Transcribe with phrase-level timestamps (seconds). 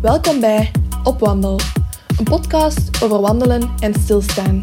[0.00, 0.70] Welkom bij
[1.02, 1.60] Op Wandel,
[2.18, 4.60] een podcast over wandelen en stilstaan.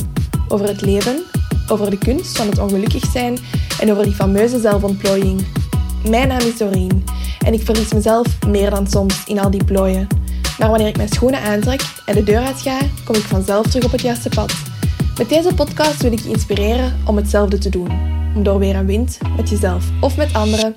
[0.47, 1.23] Over het leven,
[1.67, 3.37] over de kunst van het ongelukkig zijn
[3.79, 5.45] en over die fameuze zelfontplooiing.
[6.09, 7.03] Mijn naam is Doreen
[7.45, 10.07] en ik verlies mezelf meer dan soms in al die plooien.
[10.59, 13.91] Maar wanneer ik mijn schoenen aantrek en de deur uitga, kom ik vanzelf terug op
[13.91, 14.53] het juiste pad.
[15.17, 17.89] Met deze podcast wil ik je inspireren om hetzelfde te doen.
[18.35, 20.75] Om door weer een wind, met jezelf of met anderen,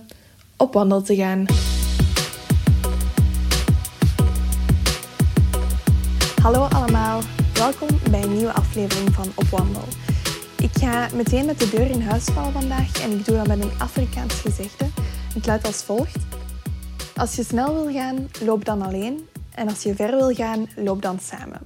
[0.56, 1.46] op wandel te gaan.
[6.44, 7.20] Hallo allemaal,
[7.54, 9.84] welkom bij een nieuwe aflevering van Op Wandel.
[10.58, 13.62] Ik ga meteen met de deur in huis vallen vandaag en ik doe dat met
[13.62, 14.86] een Afrikaans gezegde.
[15.34, 16.16] Het luidt als volgt.
[17.16, 19.28] Als je snel wil gaan, loop dan alleen.
[19.54, 21.60] En als je ver wil gaan, loop dan samen.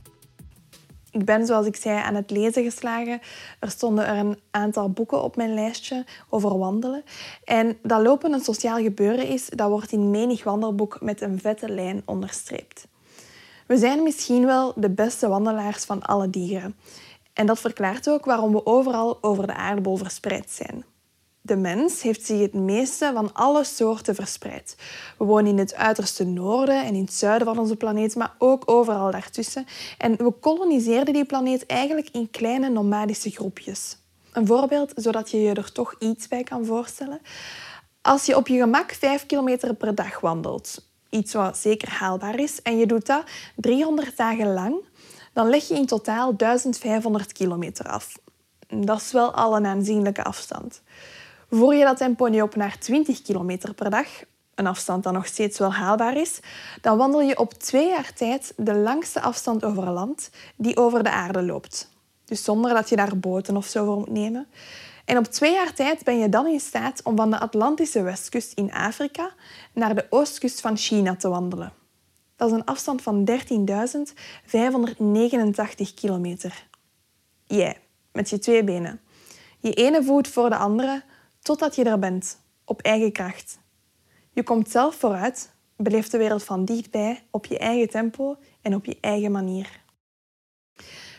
[1.11, 3.21] Ik ben, zoals ik zei, aan het lezen geslagen.
[3.61, 7.03] Er stonden er een aantal boeken op mijn lijstje over wandelen.
[7.45, 11.69] En dat lopen een sociaal gebeuren is, dat wordt in menig wandelboek met een vette
[11.69, 12.87] lijn onderstreept.
[13.69, 16.77] We zijn misschien wel de beste wandelaars van alle dieren.
[17.33, 20.85] En dat verklaart ook waarom we overal over de aardbol verspreid zijn.
[21.41, 24.77] De mens heeft zich het meeste van alle soorten verspreid.
[25.19, 28.63] We wonen in het uiterste noorden en in het zuiden van onze planeet, maar ook
[28.71, 29.67] overal daartussen.
[29.99, 33.97] En we koloniseerden die planeet eigenlijk in kleine nomadische groepjes.
[34.33, 37.21] Een voorbeeld, zodat je je er toch iets bij kan voorstellen.
[38.03, 42.63] Als je op je gemak 5 kilometer per dag wandelt, iets wat zeker haalbaar is,
[42.63, 43.25] en je doet dat
[43.57, 44.75] 300 dagen lang,
[45.33, 48.19] dan leg je in totaal 1500 kilometer af.
[48.69, 50.83] Dat is wel al een aanzienlijke afstand.
[51.51, 54.07] Voer je dat tempo nu op naar 20 kilometer per dag,
[54.55, 56.41] een afstand dat nog steeds wel haalbaar is,
[56.81, 61.11] dan wandel je op twee jaar tijd de langste afstand over land die over de
[61.11, 61.91] aarde loopt.
[62.25, 64.47] Dus zonder dat je daar boten of zo voor moet nemen.
[65.09, 68.53] En op twee jaar tijd ben je dan in staat om van de Atlantische westkust
[68.53, 69.31] in Afrika
[69.73, 71.73] naar de oostkust van China te wandelen.
[72.37, 73.37] Dat is een afstand van 13.589
[75.95, 76.67] kilometer.
[77.45, 77.81] Jij,
[78.13, 79.01] met je twee benen.
[79.59, 81.03] Je ene voet voor de andere,
[81.43, 83.59] totdat je er bent, op eigen kracht.
[84.33, 88.85] Je komt zelf vooruit, beleeft de wereld van dichtbij, op je eigen tempo en op
[88.85, 89.81] je eigen manier.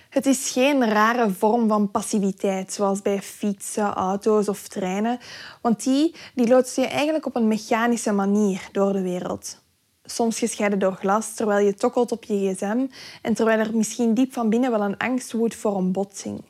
[0.09, 5.19] Het is geen rare vorm van passiviteit, zoals bij fietsen, auto's of treinen,
[5.61, 9.61] want die, die loodsen je eigenlijk op een mechanische manier door de wereld.
[10.03, 12.85] Soms gescheiden door glas, terwijl je tokkelt op je gsm
[13.21, 16.43] en terwijl er misschien diep van binnen wel een angst woedt voor een botsing.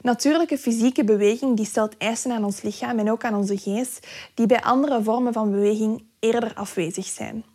[0.00, 4.46] Natuurlijke fysieke beweging die stelt eisen aan ons lichaam en ook aan onze geest, die
[4.46, 7.51] bij andere vormen van beweging eerder afwezig zijn.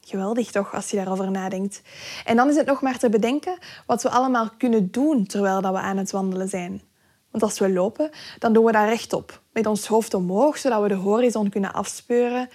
[0.00, 1.82] Geweldig toch, als je daarover nadenkt.
[2.24, 5.72] En dan is het nog maar te bedenken wat we allemaal kunnen doen terwijl dat
[5.72, 6.82] we aan het wandelen zijn.
[7.30, 10.88] Want als we lopen, dan doen we dat rechtop, met ons hoofd omhoog, zodat we
[10.88, 12.48] de horizon kunnen afspeuren.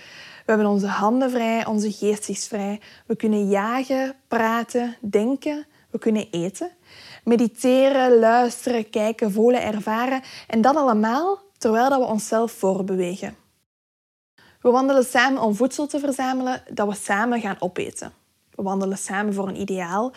[0.46, 2.82] We hebben onze handen vrij, onze geest is vrij.
[3.08, 6.72] We kunnen jagen, praten, denken, we kunnen eten
[7.26, 10.22] mediteren, luisteren, kijken, voelen, ervaren.
[10.48, 13.36] En dat allemaal terwijl dat we onszelf voorbewegen.
[14.66, 18.14] We wandelen samen om voedsel te verzamelen dat we samen gaan opeten.
[18.56, 20.12] We wandelen samen voor een ideaal.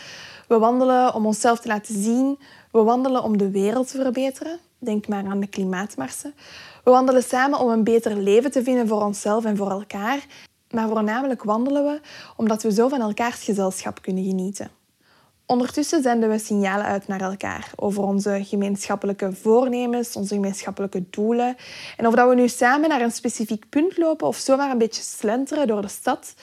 [0.46, 2.38] We wandelen om onszelf te laten zien.
[2.72, 4.58] We wandelen om de wereld te verbeteren.
[4.78, 6.34] Denk maar aan de klimaatmarsen.
[6.84, 10.26] We wandelen samen om een beter leven te vinden voor onszelf en voor elkaar.
[10.70, 12.00] Maar voornamelijk wandelen we
[12.36, 14.70] omdat we zo van elkaars gezelschap kunnen genieten.
[15.50, 21.56] Ondertussen zenden we signalen uit naar elkaar over onze gemeenschappelijke voornemens, onze gemeenschappelijke doelen.
[21.96, 25.02] En of dat we nu samen naar een specifiek punt lopen of zomaar een beetje
[25.02, 26.34] slenteren door de stad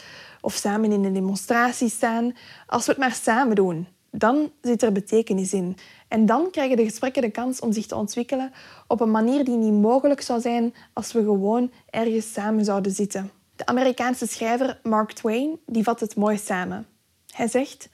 [0.42, 2.36] of samen in een demonstratie staan,
[2.68, 5.78] als we het maar samen doen, dan zit er betekenis in.
[6.08, 8.52] En dan krijgen de gesprekken de kans om zich te ontwikkelen
[8.88, 13.32] op een manier die niet mogelijk zou zijn als we gewoon ergens samen zouden zitten.
[13.56, 16.88] De Amerikaanse schrijver Mark Twain die vat het mooi samen.
[17.34, 17.90] Hij zegt.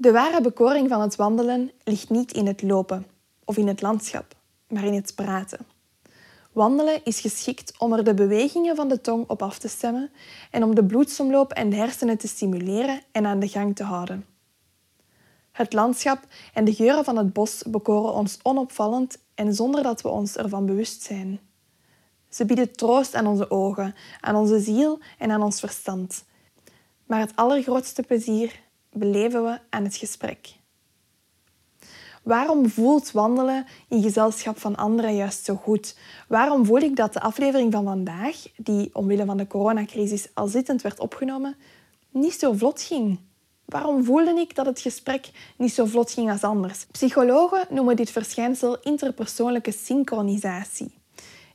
[0.00, 3.06] De ware bekoring van het wandelen ligt niet in het lopen
[3.44, 4.34] of in het landschap,
[4.68, 5.66] maar in het praten.
[6.52, 10.10] Wandelen is geschikt om er de bewegingen van de tong op af te stemmen
[10.50, 14.26] en om de bloedsomloop en de hersenen te stimuleren en aan de gang te houden.
[15.52, 16.18] Het landschap
[16.54, 20.66] en de geuren van het bos bekoren ons onopvallend en zonder dat we ons ervan
[20.66, 21.40] bewust zijn.
[22.28, 26.24] Ze bieden troost aan onze ogen, aan onze ziel en aan ons verstand.
[27.06, 30.58] Maar het allergrootste plezier beleven we aan het gesprek.
[32.22, 35.96] Waarom voelt wandelen in gezelschap van anderen juist zo goed?
[36.28, 40.82] Waarom voel ik dat de aflevering van vandaag, die omwille van de coronacrisis al zittend
[40.82, 41.56] werd opgenomen,
[42.10, 43.18] niet zo vlot ging?
[43.64, 46.86] Waarom voelde ik dat het gesprek niet zo vlot ging als anders?
[46.90, 50.94] Psychologen noemen dit verschijnsel interpersoonlijke synchronisatie.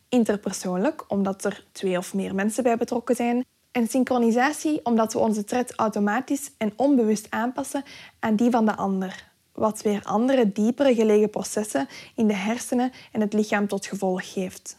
[0.10, 3.46] Interpersoonlijk omdat er twee of meer mensen bij betrokken zijn
[3.76, 7.84] En synchronisatie omdat we onze tred automatisch en onbewust aanpassen
[8.20, 13.22] aan die van de ander, wat weer andere, diepere gelegen processen in de hersenen en
[13.22, 14.78] het lichaam tot gevolg heeft.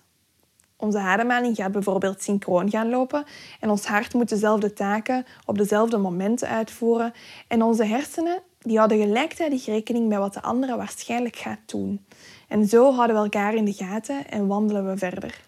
[0.76, 3.24] Onze ademhaling gaat bijvoorbeeld synchroon gaan lopen
[3.60, 7.12] en ons hart moet dezelfde taken op dezelfde momenten uitvoeren
[7.48, 12.06] en onze hersenen die houden gelijktijdig rekening met wat de andere waarschijnlijk gaat doen.
[12.48, 15.44] En zo houden we elkaar in de gaten en wandelen we verder.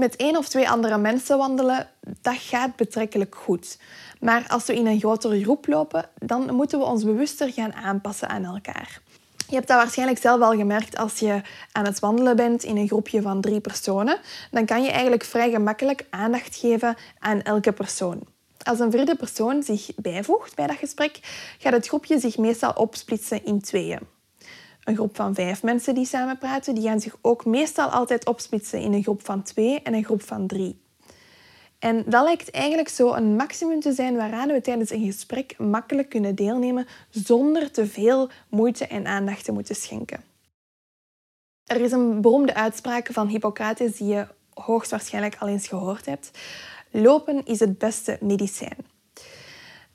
[0.00, 1.88] Met één of twee andere mensen wandelen,
[2.20, 3.78] dat gaat betrekkelijk goed.
[4.20, 8.28] Maar als we in een grotere groep lopen, dan moeten we ons bewuster gaan aanpassen
[8.28, 9.00] aan elkaar.
[9.48, 11.40] Je hebt dat waarschijnlijk zelf al gemerkt als je
[11.72, 14.18] aan het wandelen bent in een groepje van drie personen.
[14.50, 18.22] Dan kan je eigenlijk vrij gemakkelijk aandacht geven aan elke persoon.
[18.62, 21.18] Als een vierde persoon zich bijvoegt bij dat gesprek,
[21.58, 24.00] gaat het groepje zich meestal opsplitsen in tweeën.
[24.90, 28.80] Een groep van vijf mensen die samen praten, die gaan zich ook meestal altijd opsplitsen
[28.80, 30.80] in een groep van twee en een groep van drie.
[31.78, 36.08] En dat lijkt eigenlijk zo een maximum te zijn waaraan we tijdens een gesprek makkelijk
[36.08, 40.24] kunnen deelnemen zonder te veel moeite en aandacht te moeten schenken.
[41.64, 46.30] Er is een beroemde uitspraak van Hippocrates die je hoogstwaarschijnlijk al eens gehoord hebt.
[46.90, 48.76] Lopen is het beste medicijn.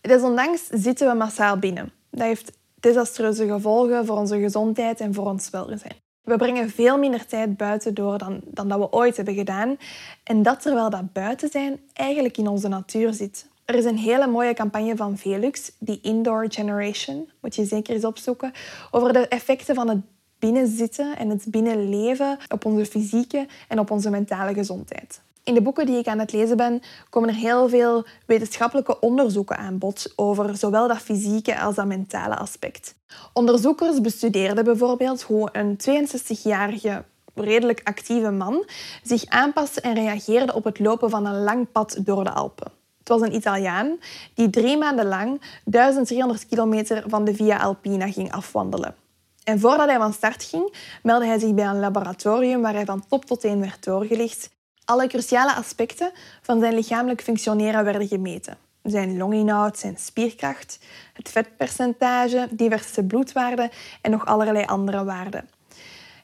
[0.01, 1.91] Desondanks zitten we massaal binnen.
[2.09, 2.51] Dat heeft
[2.85, 5.95] desastreuze gevolgen voor onze gezondheid en voor ons welzijn.
[6.21, 9.77] We brengen veel minder tijd buiten door dan, dan dat we ooit hebben gedaan.
[10.23, 13.47] En dat terwijl dat buiten zijn eigenlijk in onze natuur zit.
[13.65, 18.05] Er is een hele mooie campagne van Velux, die Indoor Generation, moet je zeker eens
[18.05, 18.51] opzoeken,
[18.91, 20.01] over de effecten van het
[20.39, 25.21] binnenzitten en het binnenleven op onze fysieke en op onze mentale gezondheid.
[25.45, 29.57] In de boeken die ik aan het lezen ben, komen er heel veel wetenschappelijke onderzoeken
[29.57, 32.95] aan bod over zowel dat fysieke als dat mentale aspect.
[33.33, 37.03] Onderzoekers bestudeerden bijvoorbeeld hoe een 62-jarige
[37.33, 38.65] redelijk actieve man
[39.03, 42.71] zich aanpaste en reageerde op het lopen van een lang pad door de Alpen.
[42.99, 43.97] Het was een Italiaan
[44.33, 48.95] die drie maanden lang 1300 kilometer van de Via Alpina ging afwandelen.
[49.43, 53.07] En voordat hij van start ging, meldde hij zich bij een laboratorium waar hij van
[53.07, 54.53] top tot teen werd doorgelicht
[54.85, 56.11] alle cruciale aspecten
[56.41, 58.57] van zijn lichamelijk functioneren werden gemeten.
[58.83, 60.79] Zijn longinhoud, zijn spierkracht,
[61.13, 63.69] het vetpercentage, diverse bloedwaarden
[64.01, 65.49] en nog allerlei andere waarden.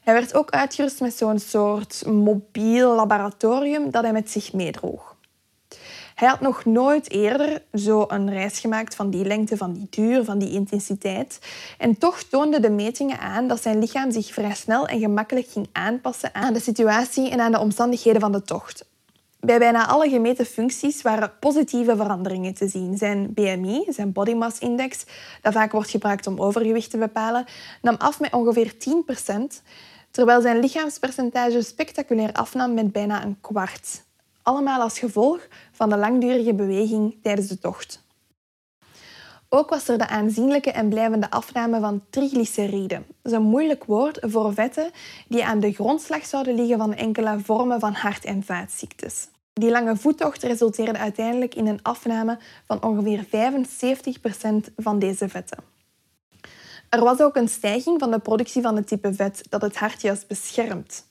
[0.02, 5.11] Hij werd ook uitgerust met zo'n soort mobiel laboratorium dat hij met zich meedroeg.
[6.14, 10.24] Hij had nog nooit eerder zo een reis gemaakt van die lengte, van die duur,
[10.24, 11.38] van die intensiteit.
[11.78, 15.68] En toch toonden de metingen aan dat zijn lichaam zich vrij snel en gemakkelijk ging
[15.72, 18.90] aanpassen aan de situatie en aan de omstandigheden van de tocht.
[19.40, 22.96] Bij bijna alle gemeten functies waren positieve veranderingen te zien.
[22.96, 25.04] Zijn BMI, zijn body mass index,
[25.40, 27.44] dat vaak wordt gebruikt om overgewicht te bepalen,
[27.80, 29.62] nam af met ongeveer 10%,
[30.10, 34.02] terwijl zijn lichaamspercentage spectaculair afnam met bijna een kwart.
[34.42, 38.04] Allemaal als gevolg van de langdurige beweging tijdens de tocht.
[39.48, 43.04] Ook was er de aanzienlijke en blijvende afname van triglyceriden.
[43.22, 44.90] Dat is een moeilijk woord voor vetten
[45.28, 49.28] die aan de grondslag zouden liggen van enkele vormen van hart- en vaatziektes.
[49.52, 55.58] Die lange voettocht resulteerde uiteindelijk in een afname van ongeveer 75% van deze vetten.
[56.88, 60.02] Er was ook een stijging van de productie van het type vet dat het hart
[60.02, 61.06] juist beschermt.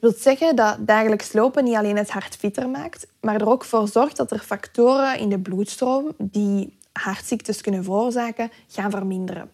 [0.00, 3.64] Dat wil zeggen dat dagelijks lopen niet alleen het hart fitter maakt, maar er ook
[3.64, 9.50] voor zorgt dat er factoren in de bloedstroom die hartziektes kunnen veroorzaken, gaan verminderen.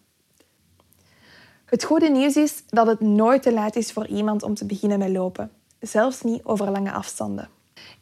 [1.65, 4.99] Het goede nieuws is dat het nooit te laat is voor iemand om te beginnen
[4.99, 7.49] met lopen, zelfs niet over lange afstanden.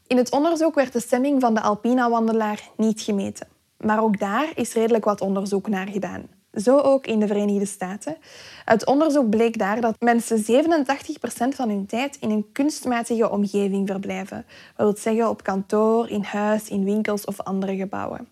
[0.08, 4.74] In het onderzoek werd de stemming van de Alpina-wandelaar niet gemeten, maar ook daar is
[4.74, 6.41] redelijk wat onderzoek naar gedaan.
[6.54, 8.18] Zo ook in de Verenigde Staten.
[8.66, 14.46] Uit onderzoek bleek daar dat mensen 87% van hun tijd in een kunstmatige omgeving verblijven.
[14.76, 18.28] Dat wil zeggen op kantoor, in huis, in winkels of andere gebouwen.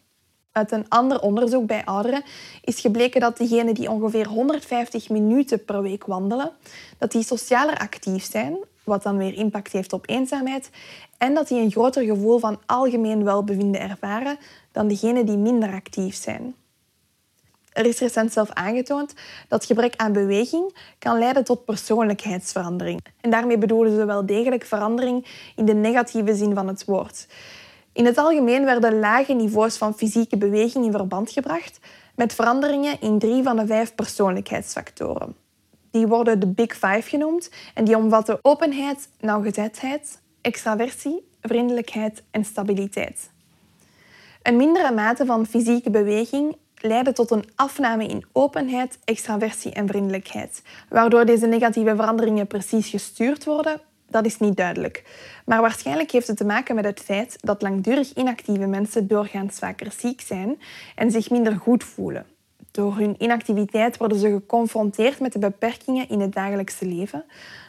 [0.51, 2.23] Uit een ander onderzoek bij ouderen
[2.63, 6.51] is gebleken dat diegenen die ongeveer 150 minuten per week wandelen,
[6.97, 10.69] dat die socialer actief zijn, wat dan weer impact heeft op eenzaamheid,
[11.17, 14.37] en dat die een groter gevoel van algemeen welbevinden ervaren
[14.71, 16.55] dan diegenen die minder actief zijn.
[17.73, 19.13] Er is recent zelf aangetoond
[19.47, 23.05] dat gebrek aan beweging kan leiden tot persoonlijkheidsverandering.
[23.21, 27.27] En daarmee bedoelen ze wel degelijk verandering in de negatieve zin van het woord.
[27.93, 31.79] In het algemeen werden lage niveaus van fysieke beweging in verband gebracht
[32.15, 35.35] met veranderingen in drie van de vijf persoonlijkheidsfactoren.
[35.91, 43.29] Die worden de Big Five genoemd en die omvatten openheid, nauwgezetheid, extraversie, vriendelijkheid en stabiliteit.
[44.43, 50.61] Een mindere mate van fysieke beweging leiden tot een afname in openheid, extraversie en vriendelijkheid,
[50.89, 55.03] waardoor deze negatieve veranderingen precies gestuurd worden Dat is niet duidelijk.
[55.45, 59.91] Maar waarschijnlijk heeft het te maken met het feit dat langdurig inactieve mensen doorgaans vaker
[59.97, 60.59] ziek zijn
[60.95, 62.25] en zich minder goed voelen.
[62.71, 67.25] Door hun inactiviteit worden ze geconfronteerd met de beperkingen in het dagelijkse leven.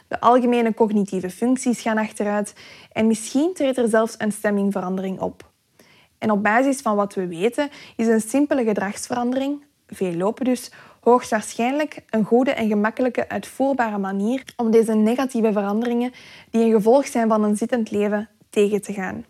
[0.07, 2.53] De algemene cognitieve functies gaan achteruit
[2.91, 5.50] en misschien treedt er zelfs een stemmingverandering op.
[6.21, 12.03] En op basis van wat we weten is een simpele gedragsverandering, veel lopen dus, hoogstwaarschijnlijk
[12.09, 16.11] een goede en gemakkelijke uitvoerbare manier om deze negatieve veranderingen,
[16.49, 19.25] die een gevolg zijn van een zittend leven, tegen te gaan.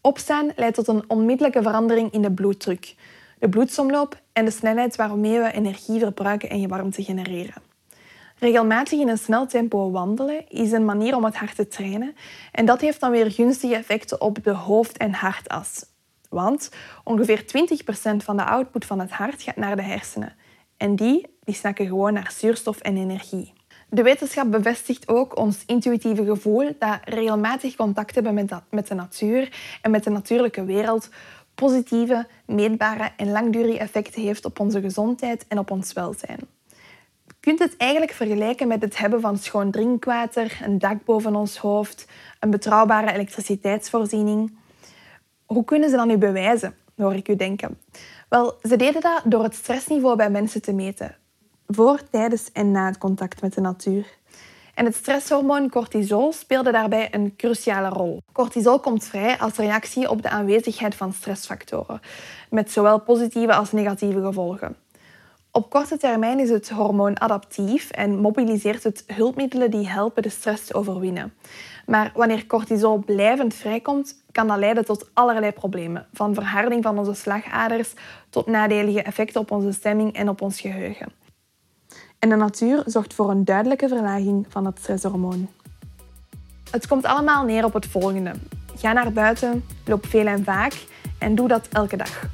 [0.00, 2.94] Opstaan leidt tot een onmiddellijke verandering in de bloeddruk,
[3.38, 7.62] de bloedsomloop en de snelheid waarmee we energie verbruiken en warmte genereren.
[8.38, 12.14] Regelmatig in een snel tempo wandelen is een manier om het hart te trainen
[12.52, 15.84] en dat heeft dan weer gunstige effecten op de hoofd- en hartas.
[16.28, 16.70] Want
[17.04, 20.36] ongeveer 20% van de output van het hart gaat naar de hersenen
[20.76, 23.52] en die, die snakken gewoon naar zuurstof en energie.
[23.88, 29.52] De wetenschap bevestigt ook ons intuïtieve gevoel dat regelmatig contact hebben met, met de natuur
[29.82, 31.08] en met de natuurlijke wereld
[31.54, 36.55] positieve, meetbare en langdurige effecten heeft op onze gezondheid en op ons welzijn.
[37.46, 42.06] Kunt het eigenlijk vergelijken met het hebben van schoon drinkwater, een dak boven ons hoofd,
[42.40, 44.56] een betrouwbare elektriciteitsvoorziening.
[45.44, 47.78] Hoe kunnen ze dat nu bewijzen, hoor ik u denken?
[48.28, 51.16] Wel, ze deden dat door het stressniveau bij mensen te meten,
[51.66, 54.06] voor, tijdens en na het contact met de natuur.
[54.74, 58.22] En het stresshormoon cortisol speelde daarbij een cruciale rol.
[58.32, 62.00] Cortisol komt vrij als reactie op de aanwezigheid van stressfactoren,
[62.50, 64.76] met zowel positieve als negatieve gevolgen.
[65.56, 70.66] Op korte termijn is het hormoon adaptief en mobiliseert het hulpmiddelen die helpen de stress
[70.66, 71.32] te overwinnen.
[71.86, 77.14] Maar wanneer cortisol blijvend vrijkomt, kan dat leiden tot allerlei problemen, van verharding van onze
[77.14, 77.92] slagaders
[78.30, 81.12] tot nadelige effecten op onze stemming en op ons geheugen.
[82.18, 85.48] En de natuur zorgt voor een duidelijke verlaging van het stresshormoon.
[86.70, 88.32] Het komt allemaal neer op het volgende.
[88.74, 90.86] Ga naar buiten, loop veel en vaak
[91.18, 92.28] en doe dat elke dag.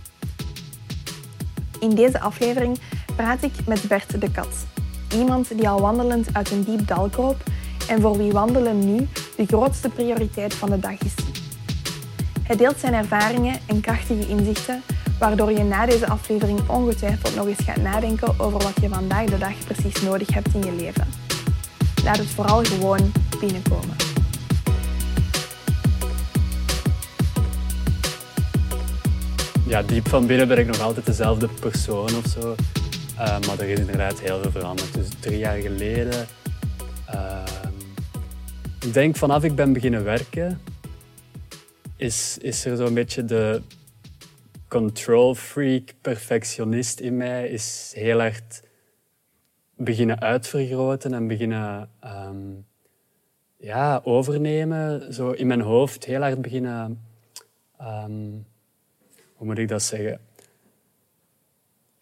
[1.81, 2.79] In deze aflevering
[3.17, 4.67] praat ik met Bert de Kat.
[5.15, 7.43] Iemand die al wandelend uit een diep dal kroop
[7.89, 11.15] en voor wie wandelen nu de grootste prioriteit van de dag is.
[12.43, 14.83] Hij deelt zijn ervaringen en krachtige inzichten
[15.19, 19.39] waardoor je na deze aflevering ongetwijfeld nog eens gaat nadenken over wat je vandaag de
[19.39, 21.09] dag precies nodig hebt in je leven.
[22.05, 23.97] Laat het vooral gewoon binnenkomen.
[29.67, 32.55] Ja, diep van binnen ben ik nog altijd dezelfde persoon of zo.
[33.15, 34.95] Uh, maar er is inderdaad heel veel veranderd.
[34.95, 36.27] Dus drie jaar geleden,
[37.15, 37.43] uh,
[38.81, 40.61] ik denk vanaf ik ben beginnen werken,
[41.97, 43.63] is, is er zo'n beetje de,
[44.73, 48.41] control freak, perfectionist in mij is heel erg
[49.77, 52.67] beginnen uitvergroten en beginnen um,
[53.57, 55.15] ja, overnemen.
[55.15, 57.05] Zo in mijn hoofd heel erg beginnen.
[57.81, 58.47] Um,
[59.35, 60.21] hoe moet ik dat zeggen?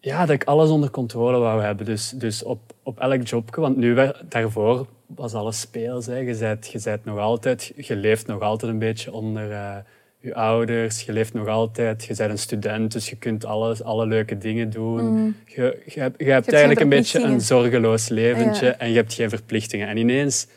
[0.03, 1.85] Ja, dat ik alles onder controle wou hebben.
[1.85, 3.61] Dus, dus op, op elk jobje.
[3.61, 6.05] Want nu, daarvoor was alles speels.
[6.05, 6.17] Hè.
[6.17, 9.49] Je, bent, je, bent nog altijd, je leeft nog altijd een beetje onder.
[9.49, 9.75] Uh,
[10.21, 14.05] je ouders, je leeft nog altijd, je bent een student, dus je kunt alles, alle
[14.05, 15.05] leuke dingen doen.
[15.05, 15.35] Mm.
[15.45, 19.29] Je, je, hebt, je hebt eigenlijk een beetje een zorgeloos leventje en je hebt geen
[19.29, 19.87] verplichtingen.
[19.87, 20.47] En ineens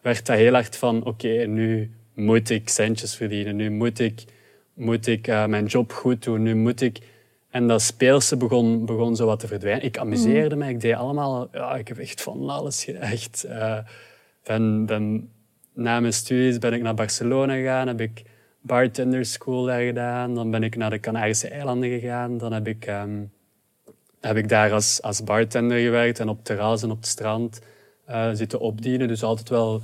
[0.00, 4.24] werd dat heel hard van, oké, nu moet ik centjes verdienen, nu moet ik,
[4.74, 6.98] moet ik uh, mijn job goed doen, nu moet ik...
[7.58, 9.84] En dat speelse begon, begon zo wat te verdwijnen.
[9.84, 10.60] Ik amuseerde mm.
[10.60, 11.48] me, ik deed allemaal...
[11.52, 13.44] Ja, ik heb echt van alles echt...
[13.48, 13.78] Uh,
[14.44, 15.32] ben, ben,
[15.72, 18.22] na mijn studies ben ik naar Barcelona gegaan, heb ik
[18.60, 20.34] bartender school daar gedaan.
[20.34, 22.38] Dan ben ik naar de Canarische eilanden gegaan.
[22.38, 23.24] Dan heb ik, ehm,
[24.20, 27.60] heb ik daar als, als bartender gewerkt en op terras en op het strand
[28.08, 29.08] uh, zitten opdienen.
[29.08, 29.80] Dus altijd wel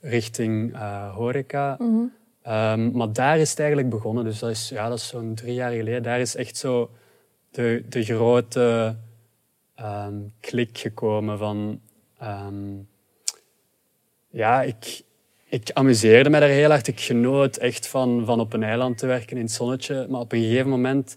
[0.00, 1.76] richting uh, horeca.
[1.78, 2.04] Mhm.
[2.42, 4.24] Ehm, maar daar is het eigenlijk begonnen.
[4.24, 6.02] Dus dat is, ja, dat is zo'n drie jaar geleden.
[6.02, 6.90] Daar is echt zo
[7.58, 8.96] de, de grote
[9.80, 11.80] um, klik gekomen van...
[14.30, 15.02] ja, ik,
[15.44, 16.86] ik amuseerde me daar heel hard.
[16.86, 20.06] Ik genoot echt van, van op een eiland te werken in het zonnetje.
[20.08, 21.16] Maar op een gegeven moment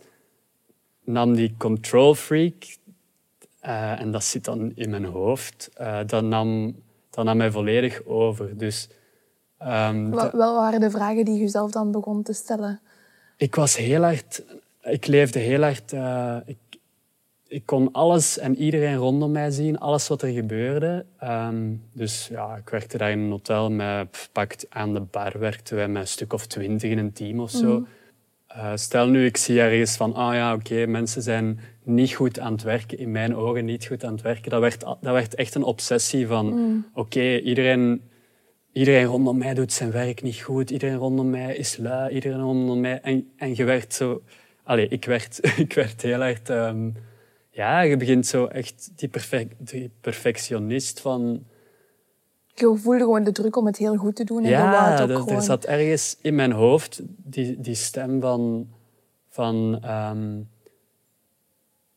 [1.03, 2.77] nam die control freak,
[3.65, 6.75] uh, en dat zit dan in mijn hoofd, uh, dat, nam,
[7.09, 8.57] dat nam mij volledig over.
[8.57, 8.89] Dus,
[9.59, 12.79] um, Wat wel waren de vragen die je zelf dan begon te stellen?
[13.37, 14.43] Ik was heel hard...
[14.81, 15.93] Ik leefde heel hard...
[15.93, 16.57] Uh, ik,
[17.47, 21.05] ik kon alles en iedereen rondom mij zien, alles wat er gebeurde.
[21.19, 25.75] Ehm, dus ja, ik werkte daar in een hotel met, pakt aan de bar werkten
[25.75, 27.79] wij met een stuk of twintig in een team of zo.
[27.79, 27.89] Mhm.
[28.47, 32.39] Eh, stel nu, ik zie ergens van, ah oh ja, oké, mensen zijn niet goed
[32.39, 34.51] aan het werken, in mijn ogen niet goed aan het werken.
[34.51, 36.77] Dat werd, dat werd echt een obsessie van, mhm.
[36.93, 38.01] oké, iedereen
[38.71, 42.79] iedereen rondom mij doet zijn werk niet goed, iedereen rondom mij is lui, iedereen rondom
[42.79, 42.99] mij...
[43.01, 44.21] En, en je werd zo...
[44.71, 46.41] Allee, ik werd, ik werd heel erg...
[46.41, 46.89] ehm,
[47.49, 51.43] ja, je begint zo echt die, perfect, die perfectionist van...
[52.53, 54.43] Je voelde gewoon de druk om het heel goed te doen.
[54.43, 55.35] En Ja, er, gewoon...
[55.35, 58.69] er zat ergens in mijn hoofd die, die stem van...
[59.27, 60.39] van ehm,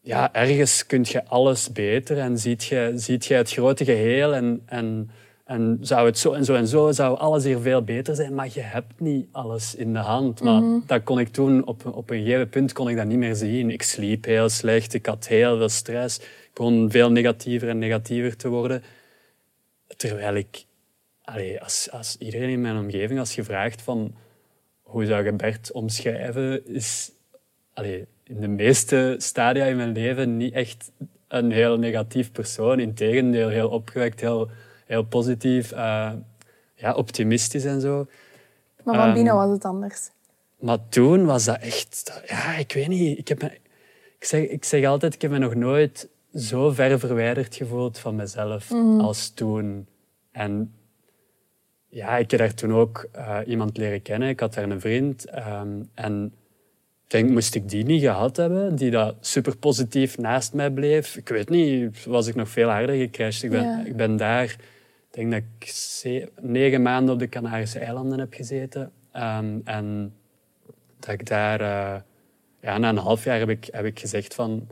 [0.01, 4.63] ja, ergens kun je alles beter en ziet je, ziet je het grote geheel en,
[4.67, 5.11] en,
[5.55, 8.49] en zou het zo en zo en zo, zou alles hier veel beter zijn, maar
[8.53, 10.43] je hebt niet alles in de hand.
[10.43, 13.35] Maar dat kon ik toen, op, op een gegeven punt kon ik dat niet meer
[13.35, 13.71] zien.
[13.71, 18.37] Ik sliep heel slecht, ik had heel veel stress, ik begon veel negatiever en negatiever
[18.37, 18.83] te worden.
[19.97, 20.65] Terwijl ik,
[21.23, 24.15] allee, als, als iedereen in mijn omgeving, als je vraagt van
[24.83, 27.13] hoe zou je Bert omschrijven, is
[27.75, 30.91] allee, in de meeste stadia in mijn leven niet echt
[31.29, 32.81] een heel negatief persoon.
[32.81, 34.51] Integendeel, heel opgewekt, heel,
[34.87, 36.13] heel positief, eh,
[36.75, 38.07] ja, optimistisch en zo.
[38.85, 40.11] Maar van Ehm, binnen was het anders.
[40.59, 42.23] Maar toen was dat echt...
[42.27, 43.19] Ja, ik weet niet.
[43.19, 43.49] Ik, heb me,
[44.19, 48.15] ik, zeg, ik zeg altijd, ik heb me nog nooit zo ver verwijderd gevoeld van
[48.17, 49.87] mezelf als toen.
[50.33, 50.75] En
[51.89, 54.29] ja, ik heb daar toen ook eh, iemand leren kennen.
[54.29, 55.25] Ik had daar een vriend.
[55.25, 56.33] ehm, en
[57.05, 61.17] ik denk, moest ik die niet gehad hebben, die dat super positief naast mij bleef,
[61.17, 63.43] ik weet niet, was ik nog veel harder gecrashed.
[63.43, 64.57] Ik ben, ik ben daar,
[65.15, 65.43] denk dat
[66.03, 68.93] ik negen maanden op de Canarische eilanden heb gezeten.
[69.13, 70.15] Ehm, en
[70.99, 72.01] dat ik daar, eh,
[72.61, 74.67] ja, na een half jaar heb ik, heb ik gezegd van,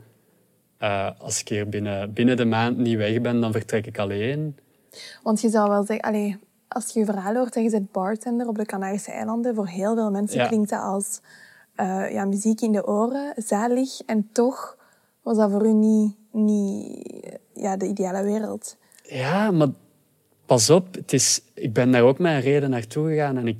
[0.77, 4.57] eh, als ik hier binnen, binnen de maand niet weg ben, dan vertrek ik alleen.
[5.23, 8.57] Want je zou wel zeggen, als je je verhaal hoort en je bent bartender op
[8.57, 10.47] de Canarische eilanden, voor heel veel mensen Ja.
[10.47, 11.21] klinkt dat als
[11.75, 14.01] eh, ja, muziek in de oren, zalig.
[14.05, 14.77] En toch
[15.21, 18.77] was dat voor u niet, niet ja, de ideale wereld.
[19.03, 19.67] Ja, maar
[20.45, 23.57] pas op, het is, ik ben daar ook met een reden naartoe gegaan en ik,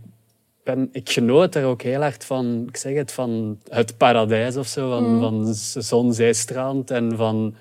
[0.63, 4.67] ben, ik genoot daar ook heel hard van, ik zeg het, van het paradijs of
[4.67, 7.55] zo, van, van zon, zee, strand en van,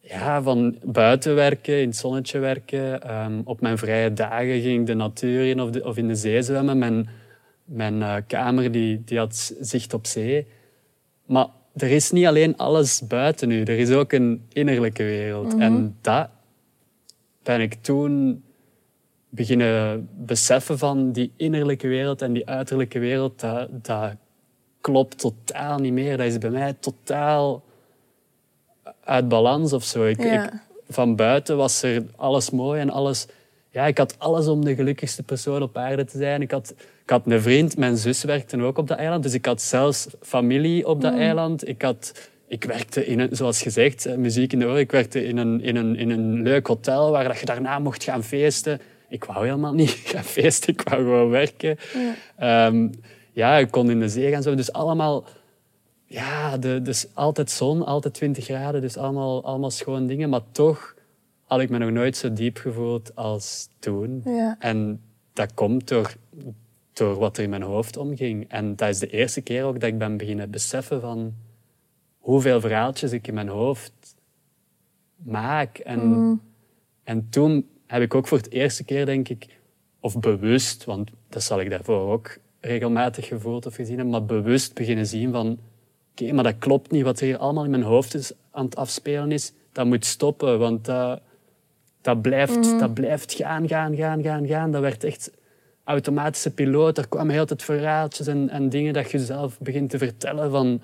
[0.00, 3.02] ja, van buiten werken, in het zonnetje werken.
[3.02, 6.14] Ehm, op mijn vrije dagen ging ik de natuur in of, de, of in de
[6.14, 6.78] zee zwemmen.
[6.78, 7.08] Mijn,
[7.64, 10.46] mijn eh, kamer die, die had zicht op zee.
[11.26, 11.46] Maar
[11.76, 15.54] er is niet alleen alles buiten u, er is ook een innerlijke wereld.
[15.56, 16.28] En dat
[17.42, 18.42] ben ik toen
[19.28, 24.12] beginnen beseffen van die innerlijke wereld en die uiterlijke wereld, dat, dat
[24.80, 26.16] klopt totaal niet meer.
[26.16, 27.62] Dat is bij mij totaal
[29.04, 30.04] uit balans of zo.
[30.04, 30.44] Ik, Ja.
[30.44, 30.52] ik,
[30.88, 33.26] van buiten was er alles mooi en alles...
[33.70, 36.42] Ja, ik had alles om de gelukkigste persoon op aarde te zijn.
[36.42, 39.22] Ik had, ik had een vriend, mijn zus werkte ook op dat eiland.
[39.22, 41.68] Dus ik had zelfs familie op dat eiland.
[41.68, 44.78] Ik, had, ik werkte in een, zoals gezegd, eh, muziek in de oren.
[44.78, 48.04] Ik werkte in een, in een, in een leuk hotel waar dat je daarna mocht
[48.04, 48.80] gaan feesten.
[49.08, 51.76] Ik wou helemaal niet gaan feesten, ik wou gewoon werken.
[52.38, 52.72] Ja,
[53.32, 54.42] ja ik kon in de zee gaan.
[54.42, 54.54] Zo.
[54.54, 55.24] Dus allemaal
[56.08, 60.28] ja, de, dus altijd zon, altijd 20 graden, dus allemaal, allemaal schoon dingen.
[60.28, 60.94] Maar toch
[61.44, 64.20] had ik me nog nooit zo diep gevoeld als toen.
[64.24, 64.56] Ja.
[64.58, 65.00] En
[65.32, 66.14] dat komt door,
[66.92, 68.48] door wat er in mijn hoofd omging.
[68.48, 71.34] En dat is de eerste keer ook dat ik ben beginnen beseffen van
[72.18, 73.92] hoeveel verhaaltjes ik in mijn hoofd
[75.16, 75.78] maak.
[75.78, 76.40] En,
[77.04, 79.46] en toen heb ik ook voor het eerste keer, denk ik,
[80.00, 84.74] of bewust, want dat zal ik daarvoor ook regelmatig gevoeld of gezien hebben, maar bewust
[84.74, 85.58] beginnen zien van
[86.12, 87.04] oké, maar dat klopt niet.
[87.04, 90.58] Wat er hier allemaal in mijn hoofd is, aan het afspelen is, dat moet stoppen.
[90.58, 91.20] Want dat,
[92.00, 94.70] dat, blijft, dat blijft gaan, gaan, gaan, gaan, gaan.
[94.70, 95.30] Dat werd echt
[95.84, 96.98] automatische piloot.
[96.98, 100.80] Er kwamen heel tijd verhaaltjes en, en dingen dat je zelf begint te vertellen van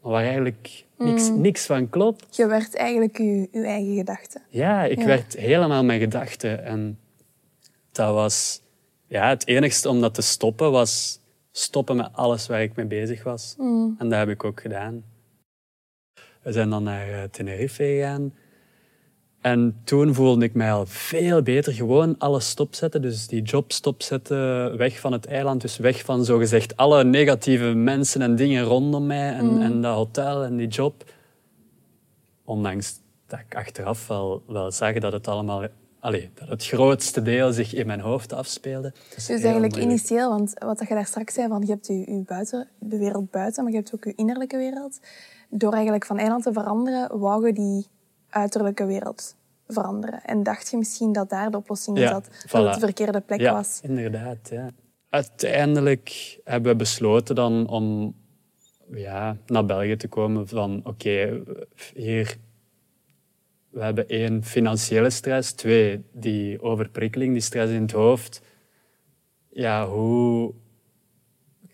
[0.00, 2.36] waar eigenlijk niks, niks van klopt.
[2.36, 4.40] Je werd eigenlijk je, je eigen gedachte.
[4.48, 5.06] Ja, ik Ja.
[5.06, 6.64] werd helemaal mijn gedachten.
[6.64, 6.98] En
[7.92, 8.60] dat was...
[9.06, 11.20] Ja, het enigste om dat te stoppen was
[11.52, 13.54] stoppen met alles waar ik mee bezig was.
[13.58, 15.04] En dat heb ik ook gedaan.
[16.42, 18.34] We zijn dan naar eh, Tenerife gegaan.
[19.40, 21.72] En toen voelde ik mij al veel beter.
[21.72, 23.02] Gewoon alles stopzetten.
[23.02, 25.60] Dus die job stopzetten, weg van het eiland.
[25.60, 29.32] Dus weg van zogezegd alle negatieve mensen en dingen rondom mij.
[29.32, 31.04] En, en dat hotel en die job.
[32.44, 35.66] Ondanks dat ik achteraf wel, wel zag dat het allemaal...
[36.00, 38.92] Allee, dat het grootste deel zich in mijn hoofd afspeelde.
[39.14, 42.68] Dus eigenlijk initieel, want wat je daar straks zei, van je hebt je, je buiten,
[42.78, 45.00] de wereld buiten, maar je hebt ook je innerlijke wereld.
[45.48, 47.86] Door eigenlijk van eiland te veranderen, wou je die
[48.28, 49.36] uiterlijke wereld
[49.66, 50.24] veranderen.
[50.24, 52.50] En dacht je misschien dat daar de oplossing in zat, voilà.
[52.50, 53.80] dat het de verkeerde plek ja, was.
[53.82, 54.48] inderdaad.
[54.50, 54.70] Ja.
[55.10, 58.14] Uiteindelijk hebben we besloten dan om
[58.90, 61.42] ja, naar België te komen van oké,
[61.94, 62.38] hier
[63.70, 68.42] we hebben één financiële stress, twee die overprikkeling, die stress in het hoofd.
[69.50, 70.54] ja, hoe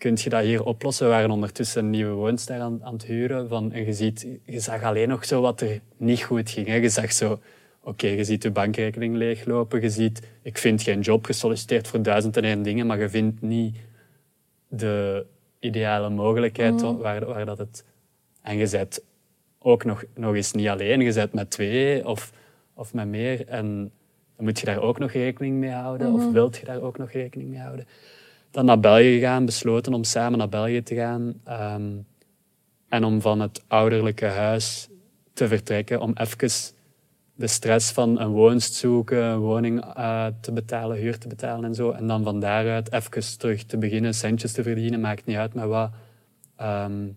[0.05, 1.05] kun je dat hier oplossen?
[1.05, 3.47] We waren ondertussen een nieuwe woonster aan, aan het huren.
[3.47, 6.67] Van, en je, ziet, je zag alleen nog zo wat er niet goed ging.
[6.67, 6.75] Hè.
[6.75, 7.39] Je zag zo,
[7.83, 9.81] oké, je ziet je bankrekening leeglopen.
[9.81, 13.41] Je ziet, ik vind geen job gesolliciteerd voor duizend en één dingen, maar je vindt
[13.41, 13.75] niet
[14.67, 15.25] de
[15.59, 16.97] ideale mogelijkheid Mm.
[16.97, 17.85] waar, waar dat het...
[18.41, 19.03] En je bent
[19.59, 21.01] ook nog, nog eens niet alleen.
[21.01, 22.31] Je bent met twee of,
[22.73, 23.47] of met meer.
[23.47, 23.91] En
[24.35, 26.13] dan moet je daar ook nog rekening mee houden.
[26.13, 27.85] Of wilt je daar ook nog rekening mee houden.
[28.55, 31.33] Dan naar België gegaan, besloten om samen naar België te gaan.
[31.43, 31.91] ehm,
[32.89, 34.87] en om van het ouderlijke huis
[35.33, 36.01] te vertrekken.
[36.01, 36.49] Om even
[37.35, 41.75] de stress van een woonst zoeken, een woning eh, te betalen, huur te betalen en
[41.75, 41.91] zo.
[41.91, 44.99] En dan van daaruit even terug te beginnen, centjes te verdienen.
[44.99, 45.89] Maakt niet uit met wat.
[46.57, 47.07] Ehm,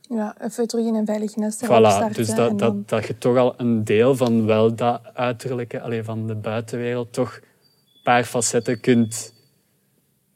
[0.00, 2.12] Ja, even terug in een veilig nest Voilà, starten.
[2.12, 6.04] dus dat, dan- dat, dat je toch al een deel van wel dat uiterlijke, alleen
[6.04, 9.34] van de buitenwereld, toch een paar facetten kunt,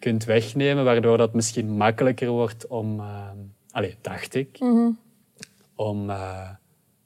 [0.01, 3.29] kunt wegnemen, waardoor dat misschien makkelijker wordt om, uh,
[3.71, 4.91] allee, dacht ik, Mhm.
[5.75, 6.51] om eh,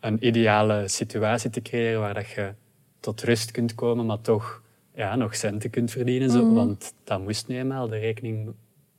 [0.01, 2.53] een ideale situatie te creëren waar dat je
[3.01, 4.63] tot rust kunt komen, maar toch
[4.95, 6.31] ja, nog centen kunt verdienen.
[6.31, 6.55] Zo, Mhm.
[6.55, 8.53] Want dat moest nu eenmaal, de rekening,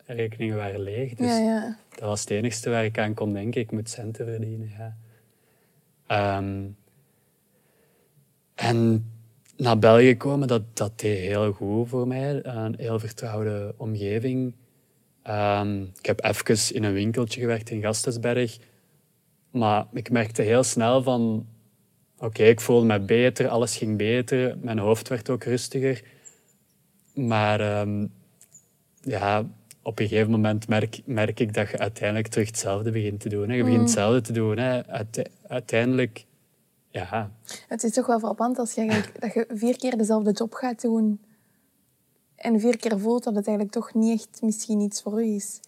[0.05, 1.13] rekeningen waren leeg.
[1.13, 1.77] Dus Ja, ja.
[1.89, 3.61] dat was het enigste waar ik aan kon denken.
[3.61, 4.71] Ik moet centen verdienen.
[4.77, 4.95] Ja.
[6.07, 6.63] Ehm,
[8.55, 9.09] en
[9.57, 12.45] naar België komen, dat, dat deed heel goed voor mij.
[12.45, 14.53] Een heel vertrouwde omgeving.
[15.23, 18.57] Ehm, ik heb even in een winkeltje gewerkt in Gastensberg.
[19.51, 21.47] Maar ik merkte heel snel van...
[22.17, 24.57] Oké, ik voelde me beter, alles ging beter.
[24.61, 26.03] Mijn hoofd werd ook rustiger.
[27.13, 28.07] Maar ehm,
[29.01, 29.45] ja,
[29.81, 33.49] op een gegeven moment merk, merk ik dat je uiteindelijk terug hetzelfde begint te doen.
[33.49, 33.55] Hè.
[33.55, 34.57] Je begint hetzelfde te doen.
[34.57, 34.87] Hè.
[34.87, 36.25] Uite- uiteindelijk,
[36.99, 37.31] ja,
[37.67, 41.19] Het is toch wel frappant als je, dat je vier keer dezelfde job gaat doen
[42.35, 45.59] en vier keer voelt dat het eigenlijk toch niet echt misschien iets voor u is.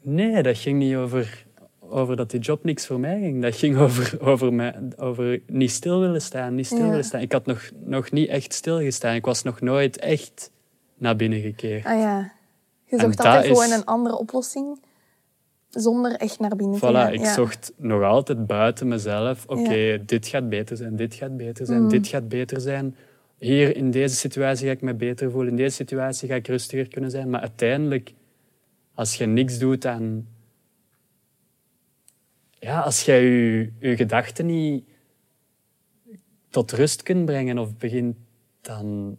[0.00, 1.46] Nee, dat ging niet over,
[1.80, 3.42] over dat die job niks voor mij ging.
[3.42, 6.88] Dat ging over, over, mij, over niet stil willen staan, niet stil Ja.
[6.88, 7.20] willen staan.
[7.20, 9.14] Ik had nog, nog niet echt stilgestaan.
[9.14, 10.50] Ik was nog nooit echt
[10.94, 11.84] naar binnen gekeerd.
[11.84, 12.32] Ah ja,
[12.84, 14.78] je zocht altijd is- gewoon een andere oplossing
[15.80, 17.10] zonder echt naar binnen te gaan.
[17.10, 17.32] Voilà, ik ja.
[17.32, 19.44] zocht nog altijd buiten mezelf.
[19.46, 21.88] Oké, dit gaat beter zijn, dit gaat beter zijn, Mhm.
[21.88, 22.96] dit gaat beter zijn.
[23.38, 25.50] Hier, in deze situatie ga ik me beter voelen.
[25.50, 27.30] In deze situatie ga ik rustiger kunnen zijn.
[27.30, 28.12] Maar uiteindelijk,
[28.94, 30.26] als je niks doet, dan...
[32.58, 34.84] Ja, als jij je, je gedachten niet
[36.50, 38.16] tot rust kunt brengen of begint,
[38.60, 39.16] dan,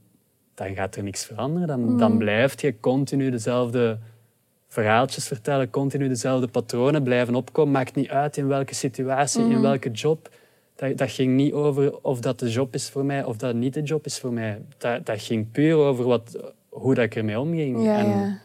[0.54, 1.68] dan gaat er niks veranderen.
[1.68, 4.00] Dan, dan blijft je continu dezelfde
[4.67, 7.71] verhaaltjes vertellen, continu dezelfde patronen blijven opkomen.
[7.71, 10.30] Maakt niet uit in welke situatie, in welke job.
[10.75, 13.73] Dat, dat ging niet over of dat de job is voor mij of dat niet
[13.73, 14.62] de job is voor mij.
[14.78, 17.84] Dat, dat ging puur over wat, hoe dat ik ermee omging.
[17.84, 18.41] Ja, en, ja.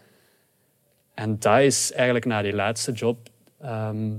[1.14, 3.28] en dat is eigenlijk na die laatste job...
[3.60, 4.10] ehm,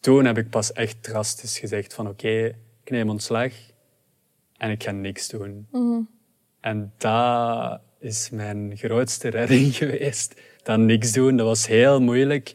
[0.00, 2.44] toen heb ik pas echt drastisch gezegd van oké,
[2.84, 3.52] ik neem ontslag
[4.56, 5.66] en ik ga niks doen.
[5.70, 6.00] Mhm.
[6.60, 10.40] En dat is mijn grootste redding geweest.
[10.68, 12.54] Dat niks doen, dat was heel moeilijk.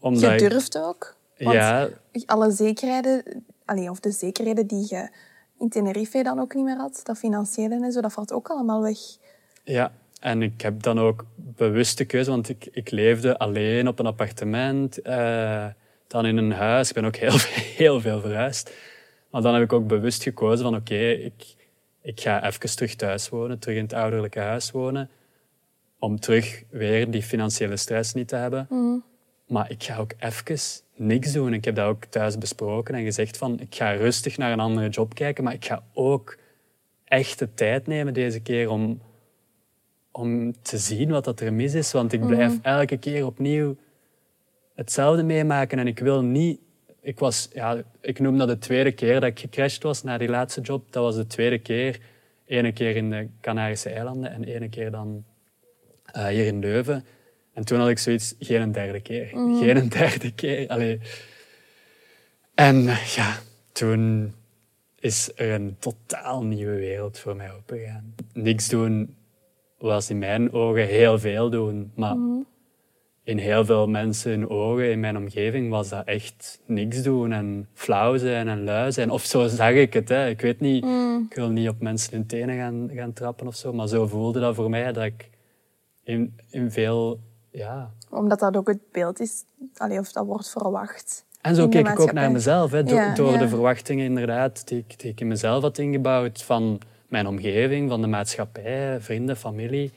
[0.00, 1.16] Omdat Je durft ook.
[1.38, 1.88] Want ja,
[2.26, 5.08] alle zekerheden, allee, of de zekerheden die je
[5.58, 8.82] in Tenerife dan ook niet meer had, dat financiële en zo, dat valt ook allemaal
[8.82, 8.98] weg.
[9.64, 14.06] Ja, en ik heb dan ook bewuste keuze, want ik, ik leefde alleen op een
[14.06, 15.66] appartement, eh,
[16.06, 16.88] dan in een huis.
[16.88, 17.38] Ik ben ook heel,
[17.82, 18.72] heel veel verhuisd.
[19.30, 21.54] Maar dan heb ik ook bewust gekozen van oké, ik,
[22.02, 25.10] ik ga even terug thuis wonen, terug in het ouderlijke huis wonen,
[26.00, 28.66] om terug weer die financiële stress niet te hebben.
[29.46, 30.58] Maar ik ga ook even
[30.96, 31.52] niks doen.
[31.52, 34.88] Ik heb dat ook thuis besproken en gezegd van ik ga rustig naar een andere
[34.88, 36.38] job kijken, maar ik ga ook
[37.04, 39.00] echt de tijd nemen deze keer om,
[40.10, 41.92] om te zien wat dat er mis is.
[41.92, 43.76] Want ik blijf elke keer opnieuw
[44.74, 46.60] hetzelfde meemaken en ik wil niet...
[47.02, 50.28] Ik, was, ja, ik noem dat de tweede keer dat ik gecrashed was na die
[50.28, 50.92] laatste job.
[50.92, 52.00] Dat was de tweede keer.
[52.46, 55.24] Ene keer in de Canarische eilanden en ene keer dan
[56.12, 57.04] eh, hier in Leuven.
[57.52, 59.26] En toen had ik zoiets, geen een derde keer.
[59.26, 60.68] Geen een derde keer.
[60.68, 61.00] Allee.
[62.54, 62.82] En
[63.14, 63.38] ja,
[63.72, 64.32] toen
[64.98, 68.14] is er een totaal nieuwe wereld voor mij opengegaan.
[68.32, 69.14] Niks doen
[69.78, 72.16] was in mijn ogen heel veel doen, maar
[73.24, 77.68] in heel veel mensen hun ogen, in mijn omgeving, was dat echt niks doen en
[77.74, 79.10] flauw zijn en lui zijn.
[79.10, 80.08] Of zo zag ik het.
[80.08, 80.28] Hè.
[80.28, 80.84] Ik weet niet,
[81.28, 84.40] ik wil niet op mensen hun tenen gaan, gaan trappen of zo, maar zo voelde
[84.40, 85.29] dat voor mij dat ik
[86.10, 87.20] in, in veel...
[87.50, 87.90] Ja.
[88.10, 89.44] Omdat dat ook het beeld is,
[89.76, 91.24] allee, of dat wordt verwacht.
[91.40, 93.38] En zo keek ik ook naar mezelf, hè, do- Ja, door ja.
[93.38, 98.00] de verwachtingen inderdaad die ik, die ik in mezelf had ingebouwd van mijn omgeving, van
[98.00, 99.92] de maatschappij, vrienden, familie.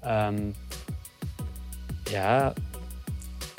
[0.00, 0.38] Ehm,
[2.04, 2.52] ja,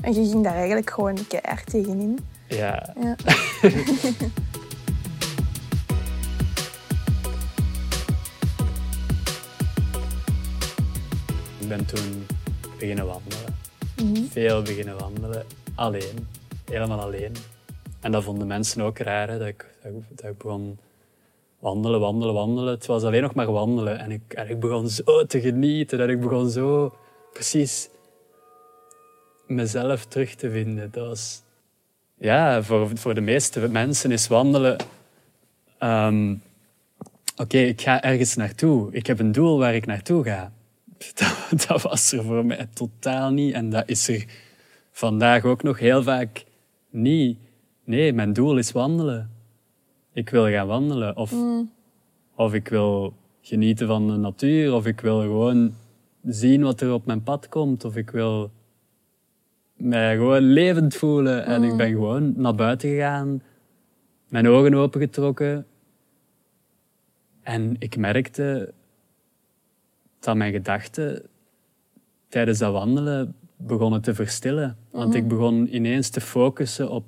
[0.02, 2.20] En je ging daar eigenlijk gewoon keihard tegenin.
[2.48, 2.94] ja.
[3.02, 3.16] Ja.
[11.78, 12.26] ben toen
[12.80, 13.56] beginnen wandelen.
[14.04, 14.24] Mhm.
[14.30, 15.46] Veel beginnen wandelen.
[15.76, 16.28] Alleen.
[16.66, 17.36] Helemaal alleen.
[18.00, 20.78] En dat vonden mensen ook raar, hè, dat, ik, dat, ik, dat ik begon
[21.60, 22.74] wandelen, wandelen, wandelen.
[22.74, 24.00] Het was alleen nog maar wandelen.
[24.00, 26.00] En ik, en ik begon zo te genieten.
[26.00, 26.96] En ik begon zo
[27.34, 27.90] precies
[29.48, 30.92] mezelf terug te vinden.
[30.92, 31.42] Dat was...
[32.18, 34.78] Ja, voor, voor de meeste mensen is wandelen...
[35.78, 36.36] ehm,
[37.36, 38.94] Oké, ik ga ergens naartoe.
[38.94, 40.52] Ik heb een doel waar ik naartoe ga.
[41.20, 43.54] Dat, dat was er voor mij totaal niet.
[43.54, 44.26] En dat is er
[44.92, 46.46] vandaag ook nog heel vaak
[46.90, 47.38] niet.
[47.84, 49.32] Nee, mijn doel is wandelen.
[50.14, 51.18] Ik wil gaan wandelen.
[51.18, 51.34] Of,
[52.36, 54.74] of ik wil genieten van de natuur.
[54.74, 55.74] Of ik wil gewoon
[56.24, 57.86] zien wat er op mijn pad komt.
[57.86, 58.52] Of ik wil
[59.76, 61.46] mij gewoon levend voelen.
[61.46, 63.42] En ik ben gewoon naar buiten gegaan.
[64.28, 65.66] Mijn ogen opengetrokken.
[67.42, 68.74] En ik merkte
[70.22, 71.24] dat mijn gedachten
[72.28, 74.78] tijdens dat wandelen begonnen te verstillen.
[74.92, 77.06] Want ik begon ineens te focussen op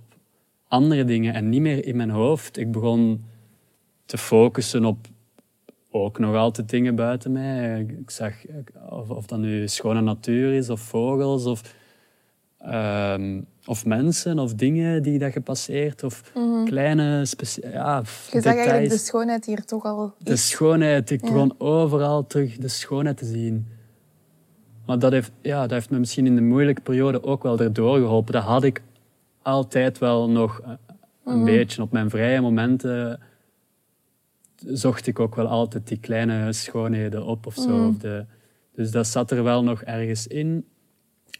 [0.67, 2.57] andere dingen en niet meer in mijn hoofd.
[2.57, 3.25] Ik begon
[4.05, 5.07] te focussen op
[5.91, 7.79] ook nog altijd dingen buiten mij.
[7.79, 8.33] Ik zag
[8.89, 11.75] of, of dat nu schone natuur is, of vogels, of,
[12.57, 16.31] ehm, of mensen, of dingen die dat gepasseerd, of
[16.65, 20.13] kleine specia- ja, Je zag eigenlijk de schoonheid hier toch al.
[20.17, 21.09] de schoonheid.
[21.09, 23.67] Ik begon overal terug de schoonheid te zien.
[24.85, 27.97] Maar dat heeft, ja, dat heeft me misschien in de moeilijke periode ook wel erdoor
[27.97, 28.33] geholpen.
[28.33, 28.81] Dat had ik
[29.41, 30.71] altijd wel nog eh,
[31.25, 31.81] een beetje.
[31.81, 33.19] Op mijn vrije momenten
[34.65, 37.87] zocht ik ook wel altijd die kleine schoonheden op of zo.
[37.87, 38.25] Of de,
[38.75, 40.65] dus dat zat er wel nog ergens in.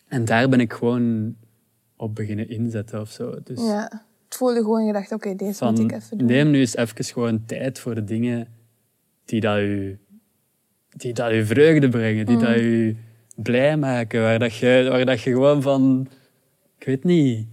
[0.08, 1.36] En daar ben ik gewoon
[2.04, 3.40] op beginnen inzetten of zo.
[3.44, 4.06] Dus Ja.
[4.24, 6.28] Het voelde gewoon, je dacht, oké, deze van, moet ik even doen.
[6.28, 8.48] neem nu eens even gewoon tijd voor de dingen
[9.26, 10.00] die dat u,
[10.90, 12.98] die dat u vreugde brengen, die dat u
[13.36, 16.08] blij maken, waar dat je, waar dat je gewoon van,
[16.78, 17.48] ik weet niet,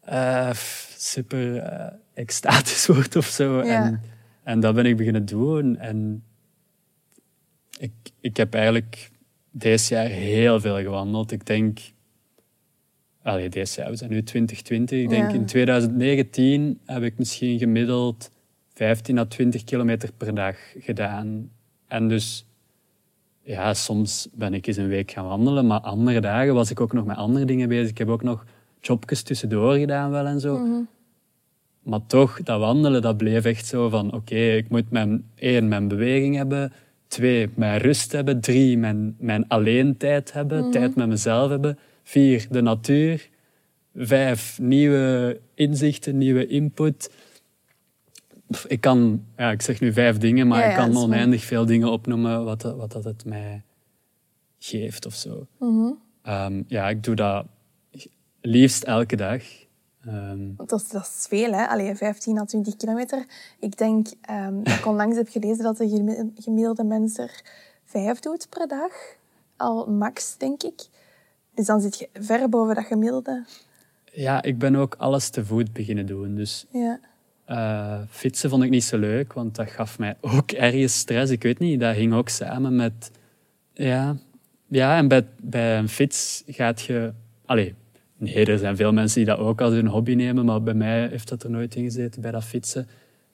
[0.00, 0.52] eh,
[0.96, 3.62] super eh, extatisch wordt of zo.
[3.64, 3.84] Ja.
[3.84, 4.02] En,
[4.42, 5.76] en dat ben ik beginnen doen.
[5.76, 6.24] En
[7.78, 9.10] ik, ik heb eigenlijk
[9.50, 11.32] deze jaar heel veel gewandeld.
[11.32, 11.78] Ik denk
[13.22, 15.00] Allee, deze we zijn nu 2020.
[15.00, 15.36] Ik denk Ja.
[15.36, 18.30] in 2019 heb ik misschien gemiddeld
[18.74, 21.50] 15 à 20 kilometer per dag gedaan.
[21.88, 22.46] En dus,
[23.42, 26.92] ja, soms ben ik eens een week gaan wandelen, maar andere dagen was ik ook
[26.92, 27.90] nog met andere dingen bezig.
[27.90, 28.44] Ik heb ook nog
[28.80, 30.84] jobjes tussendoor gedaan wel en zo.
[31.82, 35.88] Maar toch, dat wandelen, dat bleef echt zo van, oké, ik moet mijn, één, mijn
[35.88, 36.72] beweging hebben.
[37.06, 38.40] Twee, mijn rust hebben.
[38.40, 40.70] Drie, mijn, mijn alleen tijd hebben.
[40.70, 41.78] Tijd met mezelf hebben.
[42.02, 43.28] Vier, de natuur.
[43.94, 47.10] Vijf, nieuwe inzichten, nieuwe input.
[48.66, 51.90] Ik kan, ja, ik zeg nu vijf dingen, maar Ja, ik kan oneindig veel dingen
[51.90, 53.62] opnoemen wat, dat- wat dat het mij
[54.58, 55.46] geeft of zo.
[56.22, 57.46] Ehm, ja, ik doe dat
[58.40, 59.42] liefst elke dag.
[60.04, 61.66] Want Dat is, dat is veel, hè?
[61.66, 63.24] Allee, 15 à 20 kilometer.
[63.58, 67.40] Ik denk ehm, dat ik onlangs heb gelezen dat de gemi- gemiddelde mens er
[67.84, 68.92] vijf doet per dag.
[69.56, 70.80] Al max, denk ik.
[71.54, 73.44] Dus dan zit je ver boven dat gemiddelde.
[74.12, 76.34] Ja, ik ben ook alles te voet beginnen doen.
[76.34, 77.00] Dus Ja.
[77.44, 81.32] eh, fietsen vond ik niet zo leuk, want dat gaf mij ook ergens stress.
[81.32, 83.10] Ik weet niet, dat hing ook samen met...
[83.74, 84.16] Ja,
[84.68, 87.12] ja en bij, bij een fiets gaat je...
[87.46, 87.74] Allee,
[88.16, 91.08] nee, er zijn veel mensen die dat ook als hun hobby nemen, maar bij mij
[91.08, 92.88] heeft dat er nooit in gezeten, bij dat fietsen.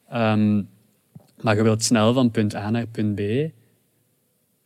[0.09, 0.63] Ehm,
[1.41, 3.21] maar je wilt snel van punt A naar punt B.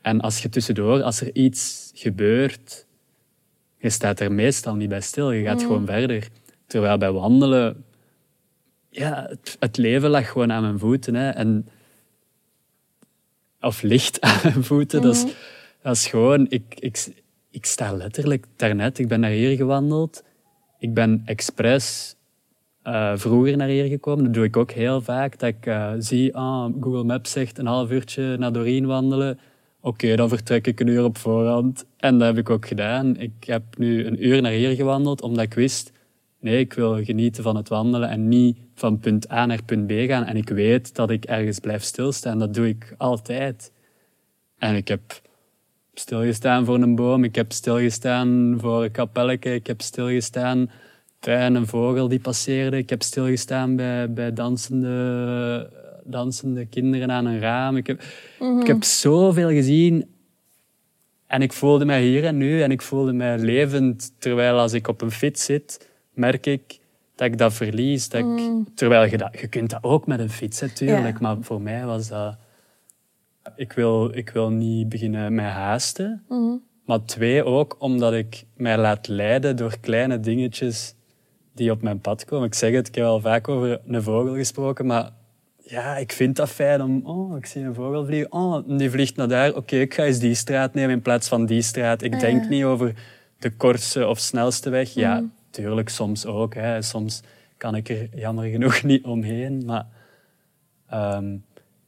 [0.01, 2.87] En als je tussendoor, als er iets gebeurt,
[3.83, 5.33] je staat er meestal niet bij stil.
[5.33, 6.29] Je gaat gewoon verder.
[6.67, 7.85] Terwijl bij wandelen,
[8.91, 11.15] ja, het, het leven lag gewoon aan mijn voeten.
[11.15, 11.31] Hè.
[11.31, 11.69] En,
[13.61, 15.03] of ligt aan mijn voeten.
[15.03, 15.25] Dat, is,
[15.83, 17.07] dat is gewoon, ik, ik,
[17.51, 20.23] ik sta letterlijk daarnet, ik ben naar hier gewandeld.
[20.79, 22.15] Ik ben expres
[22.83, 24.25] eh, vroeger naar hier gekomen.
[24.25, 25.39] Dat doe ik ook heel vaak.
[25.39, 29.39] Dat ik eh, zie, ah, Google Maps zegt een half uurtje naar Doreen wandelen.
[29.85, 31.85] Oké, dan vertrek ik een uur op voorhand.
[31.97, 33.17] En dat heb ik ook gedaan.
[33.17, 35.93] Ik heb nu een uur naar hier gewandeld, omdat ik wist...
[36.41, 39.91] Nee, ik wil genieten van het wandelen en niet van punt A naar punt B
[39.91, 40.25] gaan.
[40.25, 42.39] En ik weet dat ik ergens blijf stilstaan.
[42.39, 43.73] Dat doe ik altijd.
[44.59, 45.21] En ik heb
[45.95, 47.25] stilgestaan voor een boom.
[47.25, 49.55] Ik heb stilgestaan voor een kapelletje.
[49.55, 50.71] Ik heb stilgestaan
[51.21, 52.77] bij een vogel die passeerde.
[52.77, 55.71] Ik heb stilgestaan bij, bij dansende,
[56.05, 57.77] dansende kinderen aan een raam.
[57.77, 58.03] Ik heb,
[58.61, 60.11] ik heb zoveel gezien.
[61.27, 64.15] En ik voelde mij hier en nu en ik voelde mij levend.
[64.19, 66.79] Terwijl als ik op een fiets zit, merk ik
[67.15, 68.09] dat ik dat verlies.
[68.09, 69.41] Dat ik, terwijl je dat...
[69.41, 71.21] Je kunt dat ook met een fiets, natuurlijk.
[71.21, 72.37] Maar voor mij was dat...
[73.57, 76.25] Ik wil, ik wil niet beginnen mij haasten.
[76.85, 80.95] Maar twee, ook omdat ik mij laat leiden door kleine dingetjes
[81.55, 82.47] die op mijn pad komen.
[82.47, 85.11] Ik zeg het, ik heb al vaak over een vogel gesproken, maar
[85.65, 87.07] ja, ik vind dat fijn om...
[87.07, 88.33] Oh, ik zie een vogel vliegen.
[88.33, 89.55] Oh, die vliegt naar daar.
[89.55, 92.03] Oké, ik ga eens die straat nemen in plaats van die straat.
[92.03, 92.95] Ik Ja, denk niet over
[93.39, 94.95] de kortste of snelste weg.
[94.95, 96.55] Ja, tuurlijk, soms ook.
[96.55, 96.83] Hè.
[96.83, 97.23] Soms
[97.57, 99.63] kan ik er jammer genoeg niet omheen.
[99.67, 99.87] Maar
[100.89, 101.37] ehm,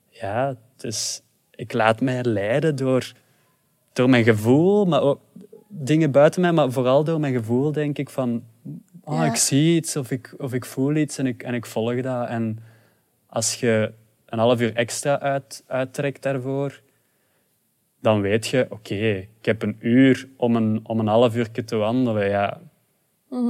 [0.08, 3.12] ja, dus ik laat mij leiden door,
[3.92, 5.20] door mijn gevoel, maar ook
[5.68, 8.42] dingen buiten mij, maar vooral door mijn gevoel, denk ik, van...
[9.04, 9.24] Oh, Ja.
[9.24, 12.28] ik zie iets of ik, of ik voel iets en ik, en ik volg dat.
[12.28, 12.58] En
[13.34, 13.92] als je
[14.26, 16.80] een half uur extra uit, uittrekt daarvoor,
[18.00, 18.94] dan weet je, oké,
[19.40, 22.28] ik heb een uur om een, om een half uur te wandelen.
[22.28, 22.60] Ja,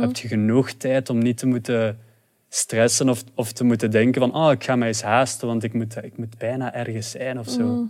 [0.00, 1.98] Heb je genoeg tijd om niet te moeten
[2.48, 5.74] stressen of, of te moeten denken van oh, ik ga mij eens haasten, want ik
[5.74, 7.86] moet, ik moet bijna ergens zijn of zo.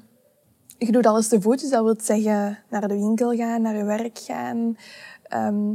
[0.78, 3.84] Je doet alles te voet, dus dat wil zeggen naar de winkel gaan, naar je
[3.84, 4.76] werk gaan.
[5.22, 5.72] Ehm,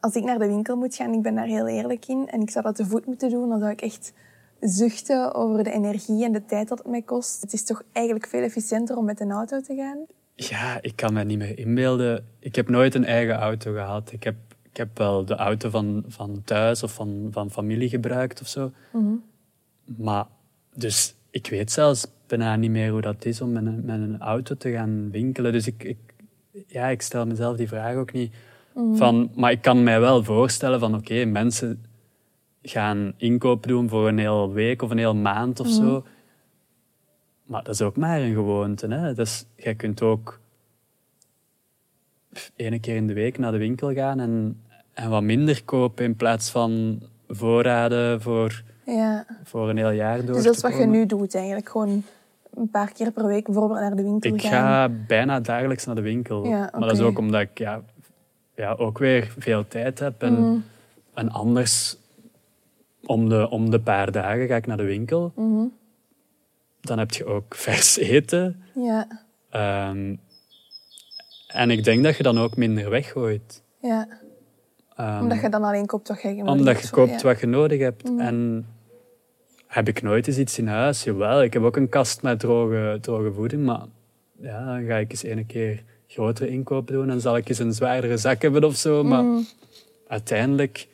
[0.00, 2.50] als ik naar de winkel moet gaan, ik ben daar heel eerlijk in, en ik
[2.50, 4.12] zou dat te voet moeten doen, dan zou ik echt
[4.68, 7.40] zuchten over de energie en de tijd dat het mij kost.
[7.40, 9.98] Het is toch eigenlijk veel efficiënter om met een auto te gaan.
[10.34, 12.26] Ja, ik kan me niet meer inbeelden.
[12.38, 14.12] Ik heb nooit een eigen auto gehad.
[14.12, 18.40] Ik heb, ik heb wel de auto van, van thuis of van, van familie gebruikt
[18.40, 18.72] of zo.
[19.84, 20.26] Maar
[20.74, 24.20] dus ik weet zelfs bijna niet meer hoe dat is om met een, met een
[24.20, 25.52] auto te gaan winkelen.
[25.52, 25.98] Dus ik, ik,
[26.66, 28.34] ja, ik stel mezelf die vraag ook niet.
[28.92, 31.84] Van, maar ik kan mij wel voorstellen van oké, mensen
[32.66, 36.04] gaan inkoop doen voor een hele week of een hele maand of zo.
[37.44, 38.86] Maar dat is ook maar een gewoonte.
[38.86, 39.14] Hè?
[39.14, 40.40] Dus, jij kunt ook
[42.56, 44.60] één keer in de week naar de winkel gaan en,
[44.92, 49.26] en wat minder kopen in plaats van voorraden voor, Ja.
[49.44, 51.68] voor een heel jaar door Dus dat is wat je nu doet eigenlijk.
[51.68, 52.02] Gewoon
[52.54, 54.50] een paar keer per week bijvoorbeeld naar de winkel Ik gaan.
[54.50, 56.44] ga bijna dagelijks naar de winkel.
[56.46, 57.82] Ja, Maar dat is ook omdat ik ja,
[58.56, 60.22] ja, ook weer veel tijd heb.
[60.22, 60.56] En, Mhm.
[61.14, 61.96] en anders,
[63.06, 65.32] om de, om de paar dagen ga ik naar de winkel.
[65.36, 65.64] Mhm.
[66.80, 68.62] Dan heb je ook vers eten.
[68.74, 70.14] Ja, Ehm,
[71.46, 73.62] en ik denk dat je dan ook minder weggooit.
[73.80, 74.08] ja.
[74.96, 77.26] Ehm, Omdat je dan alleen koopt wat je nodig omdat hebt je voor- koopt ja.
[77.28, 78.02] wat je nodig hebt.
[78.18, 78.66] En
[79.66, 81.04] heb ik nooit eens iets in huis?
[81.04, 83.64] Jawel, ik heb ook een kast met droge, droge voeding.
[83.64, 83.82] Maar
[84.40, 87.10] ja, dan ga ik eens een keer grotere inkoop doen.
[87.10, 89.04] En zal ik eens een zwaardere zak hebben of zo.
[89.04, 89.24] Maar
[90.08, 90.88] uiteindelijk...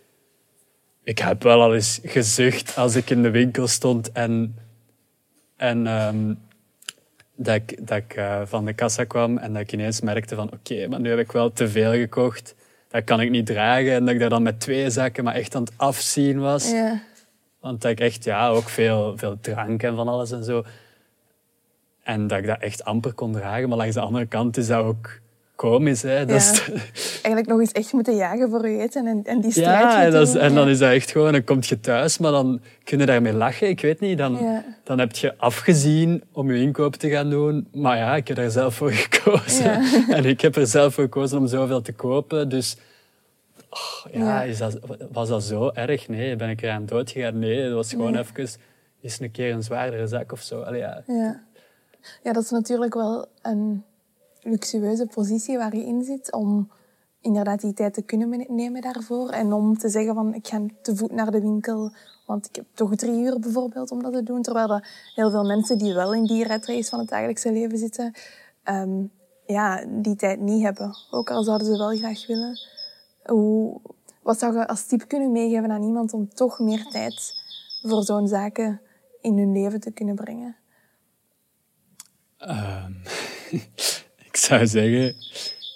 [1.02, 4.56] Ik heb wel al eens gezucht als ik in de winkel stond en...
[5.56, 6.34] En ehm,
[7.36, 10.52] dat ik, dat ik eh, van de kassa kwam en dat ik ineens merkte van
[10.52, 12.54] oké, maar nu heb ik wel te veel gekocht.
[12.88, 13.92] Dat kan ik niet dragen.
[13.92, 16.70] En dat ik daar dan met twee zakken maar echt aan het afzien was.
[16.70, 17.02] Ja.
[17.60, 20.64] Want dat ik echt ja, ook veel, veel drank en van alles en zo.
[22.02, 23.68] En dat ik dat echt amper kon dragen.
[23.68, 25.20] Maar langs de andere kant is dat ook
[25.68, 26.02] komisch.
[26.02, 26.26] Hè?
[26.26, 26.70] Dat is-.
[27.12, 30.10] Eigenlijk nog eens echt moeten jagen voor je eten en, en die strijd ja, en,
[30.10, 31.32] dat is- en dan is dat echt gewoon...
[31.32, 33.68] Dan kom je thuis, maar dan kun je daarmee lachen.
[33.68, 34.18] Ik weet niet.
[34.18, 34.64] Dan, Ja.
[34.84, 37.68] dan heb je afgezien om je inkoop te gaan doen.
[37.72, 39.64] Maar ja, ik heb daar zelf voor gekozen.
[39.64, 39.82] Ja.
[40.16, 42.48] En ik heb er zelf voor gekozen om zoveel te kopen.
[42.48, 42.76] Dus
[43.70, 44.42] oh, ja.
[44.42, 44.78] Is dat,
[45.12, 46.08] was dat zo erg?
[46.08, 47.38] Nee, ben ik eraan dood gegaan?
[47.38, 48.20] Nee, dat was gewoon Nee.
[48.22, 48.48] even...
[49.02, 50.60] Eens een keer een zwaardere zak of zo.
[50.60, 51.02] Allee, ja.
[51.06, 51.40] Ja.
[52.22, 53.84] ja, dat is natuurlijk wel een
[54.42, 56.70] luxueuze positie waar je in zit om
[57.20, 59.30] inderdaad die tijd te kunnen nemen daarvoor.
[59.30, 61.92] En om te zeggen van ik ga te voet naar de winkel,
[62.26, 64.42] want ik heb toch drie uur bijvoorbeeld om dat te doen.
[64.42, 67.78] Terwijl dat heel veel mensen die wel in die red race van het dagelijkse leven
[67.78, 68.12] zitten,
[68.62, 69.04] ehm,
[69.46, 70.96] ja, die tijd niet hebben.
[71.10, 72.58] Ook al zouden ze wel graag willen.
[73.24, 73.80] Hoe,
[74.22, 77.32] wat zou je als tip kunnen meegeven aan iemand om toch meer tijd
[77.82, 78.80] voor zo'n zaken
[79.20, 80.56] in hun leven te kunnen brengen?
[83.50, 83.99] Ik
[84.46, 85.14] zou zeggen,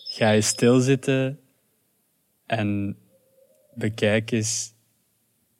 [0.04, 1.38] ga je stilzitten
[2.46, 2.96] en
[3.74, 4.72] bekijk eens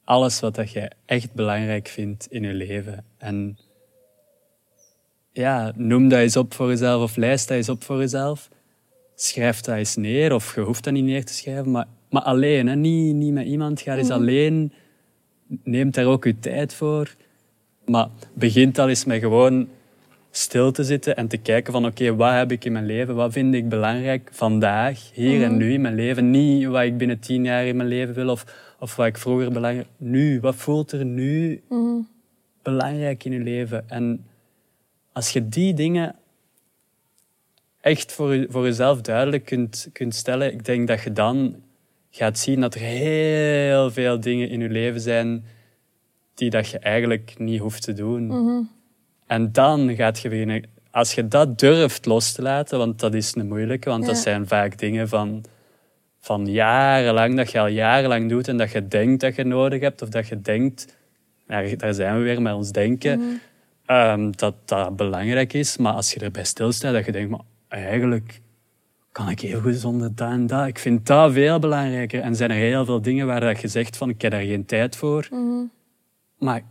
[0.05, 3.05] alles wat dat jij echt belangrijk vindt in je leven.
[3.18, 3.59] En
[5.32, 8.48] ja, noem dat eens op voor jezelf of lijst dat eens op voor jezelf.
[9.14, 12.66] Schrijf dat eens neer, of je hoeft dat niet neer te schrijven, maar, maar alleen,
[12.66, 12.76] hè?
[12.76, 13.80] Niet, niet met iemand.
[13.80, 14.72] Ga eens alleen.
[15.46, 17.14] Neem daar ook je tijd voor.
[17.84, 19.68] Maar begint al eens met gewoon
[20.37, 23.14] stil te zitten en te kijken van oké, wat heb ik in mijn leven?
[23.14, 26.30] Wat vind ik belangrijk vandaag, hier en nu in mijn leven?
[26.30, 28.45] Niet wat ik binnen tien jaar in mijn leven wil of,
[28.78, 29.87] of wat ik vroeger belangrijk...
[29.97, 31.62] Nu, wat voelt er nu
[32.62, 33.89] belangrijk in je leven?
[33.91, 34.26] En
[35.12, 36.14] als je die dingen
[37.80, 41.57] echt voor, je- voor jezelf duidelijk kunt, kunt stellen, ik denk dat je dan
[42.11, 45.45] gaat zien dat er heel veel dingen in je leven zijn
[46.35, 48.30] die dat je eigenlijk niet hoeft te doen.
[49.35, 50.62] En dan gaat je beginnen...
[50.91, 54.47] Als je dat durft los te laten, want dat is een moeilijke, want dat zijn
[54.47, 55.45] vaak dingen van,
[56.20, 60.03] van jarenlang, dat je al jarenlang doet en dat je denkt dat je nodig hebt,
[60.03, 60.97] of dat je denkt,
[61.76, 63.41] daar zijn we weer met ons denken,
[63.87, 65.76] ehm, dat dat belangrijk is.
[65.76, 68.41] Maar als je erbij stilstaat, dat je denkt, maar eigenlijk
[69.12, 70.66] kan ik heel goed zonder dat en dat.
[70.66, 72.20] Ik vind dat veel belangrijker.
[72.20, 74.66] En zijn er heel veel dingen waar dat je zegt van, ik heb daar geen
[74.66, 75.28] tijd voor.
[76.39, 76.62] Maar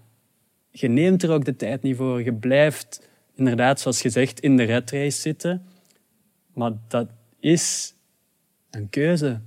[0.75, 2.23] je neemt er ook de tijd niet voor.
[2.23, 5.65] Je blijft inderdaad, zoals gezegd, in de red race zitten.
[6.53, 7.07] Maar dat
[7.39, 7.93] is
[8.71, 9.41] een keuze.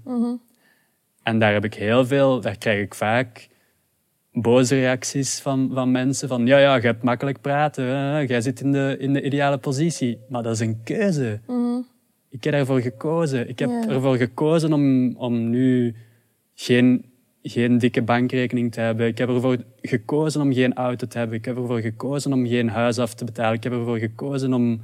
[1.22, 3.48] En daar heb ik heel veel, daar krijg ik vaak
[4.32, 6.28] boze reacties van, van mensen.
[6.28, 7.84] Van ja, ja, je hebt makkelijk praten.
[7.84, 8.18] hè.
[8.18, 10.18] Jij zit in de, in de ideale positie.
[10.28, 11.40] Maar dat is een keuze.
[12.30, 13.48] Ik heb ervoor gekozen.
[13.48, 15.94] Ik heb ervoor gekozen om, om nu
[16.54, 17.04] geen,
[17.48, 19.06] geen dikke bankrekening te hebben.
[19.06, 21.36] Ik heb ervoor gekozen om geen auto te hebben.
[21.36, 23.54] Ik heb ervoor gekozen om geen huis af te betalen.
[23.54, 24.80] Ik heb ervoor gekozen om,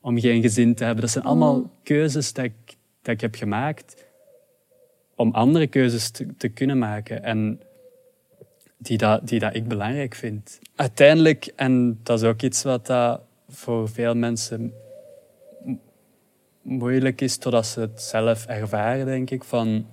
[0.00, 1.02] om geen gezin te hebben.
[1.02, 4.04] Dat zijn allemaal keuzes dat ik, dat ik heb gemaakt
[5.14, 7.22] om andere keuzes te, te kunnen maken.
[7.22, 7.60] En
[8.76, 10.58] die dat, die dat ik belangrijk vind.
[10.76, 14.72] Uiteindelijk, en dat is ook iets wat dat voor veel mensen
[16.62, 19.86] moeilijk is totdat ze het zelf ervaren, denk ik, van...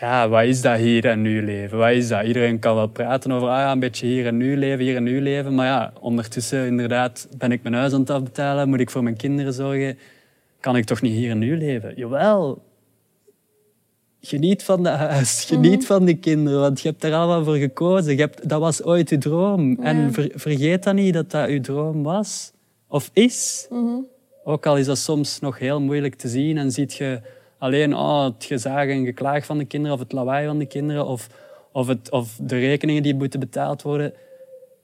[0.00, 1.78] Ja, wat is dat hier en nu leven?
[1.78, 2.24] Wat is dat?
[2.24, 5.02] Iedereen kan wel praten over ah ja, een beetje hier en nu leven, hier en
[5.02, 5.54] nu leven.
[5.54, 9.16] Maar ja, ondertussen inderdaad ben ik mijn huis aan het afbetalen, moet ik voor mijn
[9.16, 9.98] kinderen zorgen.
[10.60, 11.92] Kan ik toch niet hier en nu leven?
[11.96, 12.62] Jawel,
[14.20, 18.12] geniet van dat huis, geniet van die kinderen, want je hebt er allemaal voor gekozen.
[18.14, 19.78] Je hebt, dat was ooit je droom.
[19.82, 22.52] En ver- vergeet dan niet dat dat je droom was
[22.88, 23.68] of is.
[24.44, 27.20] Ook al is dat soms nog heel moeilijk te zien en ziet je
[27.58, 31.06] alleen oh, het gezag en geklaag van de kinderen of het lawaai van de kinderen
[31.06, 31.28] of,
[31.72, 34.14] of, het, of de rekeningen die moeten betaald worden.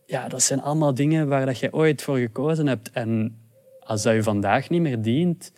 [0.07, 2.91] Ja, dat zijn allemaal dingen waar dat je ooit voor gekozen hebt.
[2.91, 3.39] En
[3.81, 5.53] als dat je vandaag niet meer dient,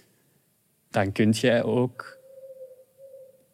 [0.90, 2.16] dan kun je ook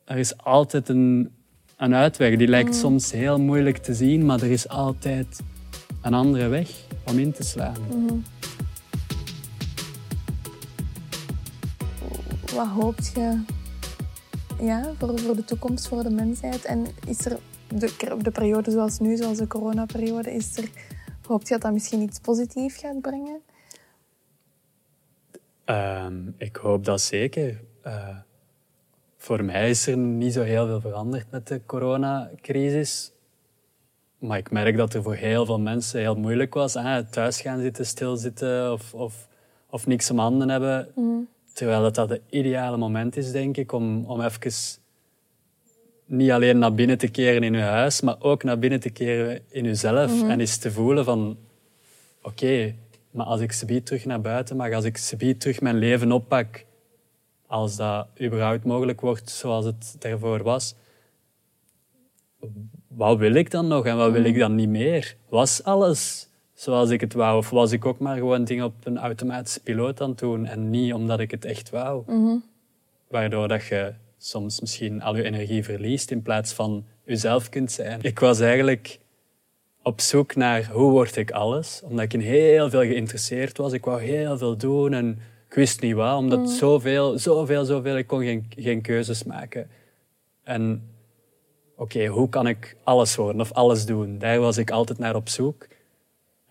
[0.04, 1.30] er is altijd een,
[1.76, 2.36] een uitweg.
[2.36, 5.40] Die lijkt soms heel moeilijk te zien, maar er is altijd
[6.02, 6.68] een andere weg
[7.06, 7.76] om in te slaan.
[12.54, 13.44] Wat hoopt je
[14.60, 16.64] ja, voor, voor de toekomst, voor de mensheid?
[16.64, 17.38] En is er
[17.68, 20.70] de, de periode zoals nu, zoals de coronaperiode, is er,
[21.26, 23.40] hoopt je dat dat misschien iets positiefs gaat brengen?
[25.64, 27.60] Ehm, ik hoop dat zeker.
[27.82, 28.16] Eh,
[29.16, 33.12] voor mij is er niet zo heel veel veranderd met de coronacrisis.
[34.18, 36.74] Maar ik merk dat er voor heel veel mensen heel moeilijk was.
[36.74, 37.04] Hè?
[37.04, 39.28] Thuis gaan zitten, stilzitten of, of,
[39.70, 40.88] of niks om handen hebben.
[41.52, 44.52] Terwijl dat, dat het ideale moment is, denk ik, om, om even
[46.06, 49.40] niet alleen naar binnen te keren in je huis, maar ook naar binnen te keren
[49.48, 50.22] in jezelf.
[50.22, 51.38] En eens te voelen van,
[52.22, 52.74] oké,
[53.10, 56.64] maar als ik subiet terug naar buiten mag, als ik subiet terug mijn leven oppak,
[57.46, 60.74] als dat überhaupt mogelijk wordt zoals het daarvoor was,
[62.88, 65.16] wat wil ik dan nog en wat wil ik dan niet meer?
[65.28, 66.28] Was alles
[66.62, 67.36] zoals ik het wou?
[67.36, 70.70] Of was ik ook maar gewoon dingen op een automatische piloot aan het doen en
[70.70, 72.04] niet omdat ik het echt wou?
[73.08, 77.98] Waardoor dat je soms misschien al je energie verliest in plaats van jezelf kunt zijn.
[78.02, 78.98] Ik was eigenlijk
[79.82, 83.72] op zoek naar hoe word ik alles, omdat ik in heel veel geïnteresseerd was.
[83.72, 88.06] Ik wou heel veel doen en ik wist niet wat, omdat zoveel, zoveel, zoveel, ik
[88.06, 89.70] kon geen, geen keuzes maken.
[90.42, 90.82] En
[91.76, 94.18] oké, hoe kan ik alles worden of alles doen?
[94.18, 95.70] Daar was ik altijd naar op zoek.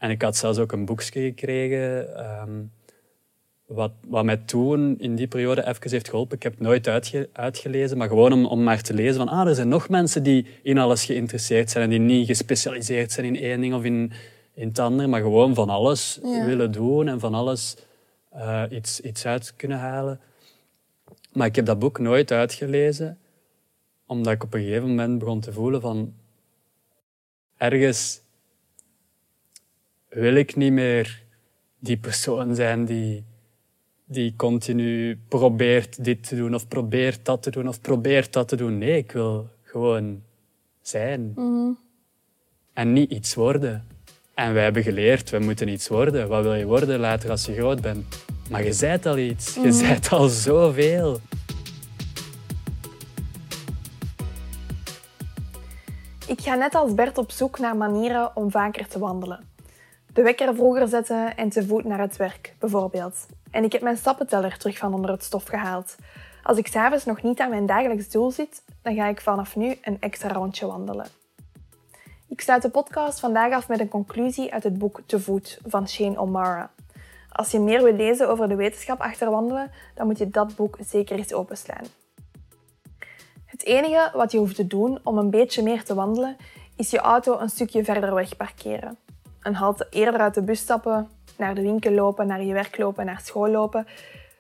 [0.02, 2.62] En ik had zelfs ook een boekje gekregen, ehm,
[3.66, 6.36] wat, wat mij toen in die periode even heeft geholpen.
[6.36, 9.47] Ik heb het nooit uitge- uitgelezen, maar gewoon om, om maar te lezen van ah,
[9.47, 13.36] er zijn nog mensen die in alles geïnteresseerd zijn en die niet gespecialiseerd zijn in
[13.36, 14.12] één ding of in,
[14.54, 16.45] in het ander, maar gewoon van alles Ja.
[16.45, 17.76] willen doen en van alles
[18.32, 20.20] eh, iets, iets uit kunnen halen.
[21.34, 23.18] Maar ik heb dat boek nooit uitgelezen,
[24.06, 26.14] omdat ik op een gegeven moment begon te voelen van
[27.58, 28.22] ergens
[30.12, 31.24] wil ik niet meer
[31.80, 33.24] die persoon zijn die,
[34.05, 38.55] die continu probeert dit te doen of probeert dat te doen of probeert dat te
[38.55, 38.78] doen.
[38.78, 40.24] Nee, ik wil gewoon
[40.82, 41.36] zijn.
[42.74, 43.88] En niet iets worden.
[44.34, 46.28] En wij hebben geleerd, we moeten iets worden.
[46.28, 48.05] Wat wil je worden later als je groot bent?
[48.49, 49.55] Maar je zijt al iets.
[49.55, 51.20] Je zijt al zoveel.
[56.28, 59.51] Ik ga net als Bert op zoek naar manieren om vaker te wandelen.
[60.14, 63.26] De wekker vroeger zetten en te voet naar het werk, bijvoorbeeld.
[63.51, 65.95] En ik heb mijn stappenteller terug van onder het stof gehaald.
[66.43, 69.78] Als ik s'avonds nog niet aan mijn dagelijks doel zit, dan ga ik vanaf nu
[69.82, 71.05] een extra rondje wandelen.
[72.28, 75.88] Ik sluit de podcast vandaag af met een conclusie uit het boek Te voet van
[75.88, 76.72] Shane O'Mara.
[77.30, 80.78] Als je meer wil lezen over de wetenschap achter wandelen, dan moet je dat boek
[80.88, 81.86] zeker eens openslaan.
[83.45, 86.38] Het enige wat je hoeft te doen om een beetje meer te wandelen,
[86.76, 88.97] is je auto een stukje verder weg parkeren.
[89.42, 93.06] Een halte eerder uit de bus stappen, naar de winkel lopen, naar je werk lopen,
[93.06, 93.88] naar school lopen.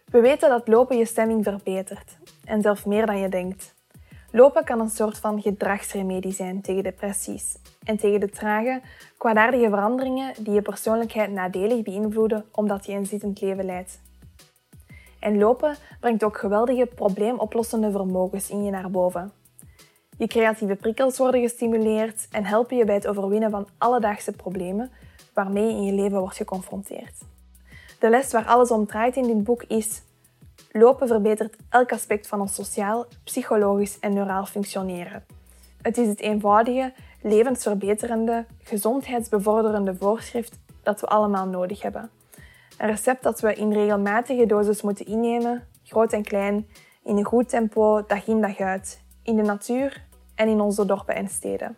[0.05, 2.17] We weten dat lopen je stemming verbetert.
[2.45, 3.73] En zelfs meer dan je denkt.
[4.31, 8.81] Lopen kan een soort van gedragsremedie zijn tegen depressies en tegen de trage,
[9.17, 13.99] kwaadaardige veranderingen die je persoonlijkheid nadelig beïnvloeden omdat je een zittend leven leidt.
[15.19, 19.40] En lopen brengt ook geweldige probleemoplossende vermogens in je naar boven.
[20.21, 24.91] Je creatieve prikkels worden gestimuleerd en helpen je bij het overwinnen van alledaagse problemen
[25.33, 27.13] waarmee je in je leven wordt geconfronteerd.
[27.99, 30.01] De les waar alles om draait in dit boek is:
[30.71, 35.25] lopen verbetert elk aspect van ons sociaal, psychologisch en neuraal functioneren.
[35.81, 42.09] Het is het eenvoudige, levensverbeterende, gezondheidsbevorderende voorschrift dat we allemaal nodig hebben.
[42.77, 46.67] Een recept dat we in regelmatige doses moeten innemen, groot en klein,
[47.03, 51.15] in een goed tempo, dag in dag uit, in de natuur en in onze dorpen
[51.15, 51.77] en steden.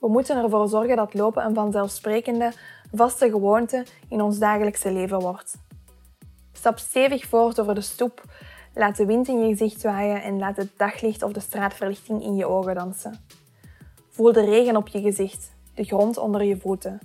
[0.00, 2.52] We moeten ervoor zorgen dat lopen een vanzelfsprekende,
[2.92, 5.56] vaste gewoonte in ons dagelijkse leven wordt.
[6.52, 8.22] Stap stevig voort over de stoep,
[8.74, 12.36] laat de wind in je gezicht waaien en laat het daglicht of de straatverlichting in
[12.36, 13.18] je ogen dansen.
[14.10, 16.98] Voel de regen op je gezicht, de grond onder je voeten.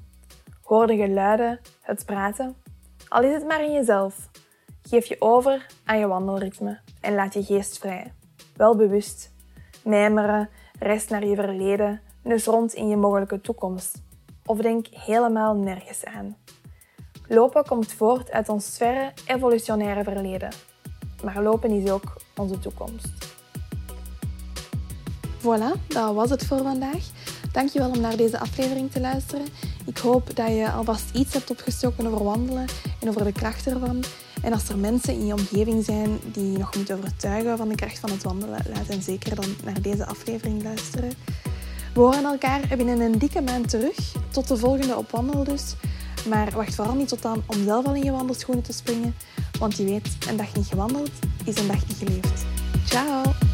[0.64, 2.56] Hoor de geluiden, het praten.
[3.08, 4.30] Al is het maar in jezelf.
[4.82, 8.14] Geef je over aan je wandelritme en laat je geest vrij.
[8.56, 9.32] Wel bewust.
[9.84, 10.50] Mijmeren,
[10.84, 14.02] rest naar je verleden, dus rond in je mogelijke toekomst.
[14.46, 16.38] Of denk helemaal nergens aan.
[17.28, 20.50] Lopen komt voort uit ons verre evolutionaire verleden.
[21.24, 23.32] Maar lopen is ook onze toekomst.
[25.40, 27.10] Voilà, dat was het voor vandaag.
[27.52, 29.46] Dankjewel om naar deze aflevering te luisteren.
[29.86, 32.66] Ik hoop dat je alvast iets hebt opgestoken over wandelen
[33.00, 34.04] en over de kracht ervan.
[34.44, 38.00] En als er mensen in je omgeving zijn die nog moeten overtuigen van de kracht
[38.00, 41.12] van het wandelen, laat hen zeker dan naar deze aflevering luisteren.
[41.94, 44.14] We horen elkaar binnen een dikke maand terug.
[44.30, 45.76] Tot de volgende op wandel dus.
[46.28, 49.16] Maar wacht vooral niet tot dan om zelf al in je wandelschoenen te springen.
[49.60, 51.12] Want je weet, een dag niet gewandeld
[51.46, 52.46] is een dag niet geleefd.
[52.86, 53.53] Ciao!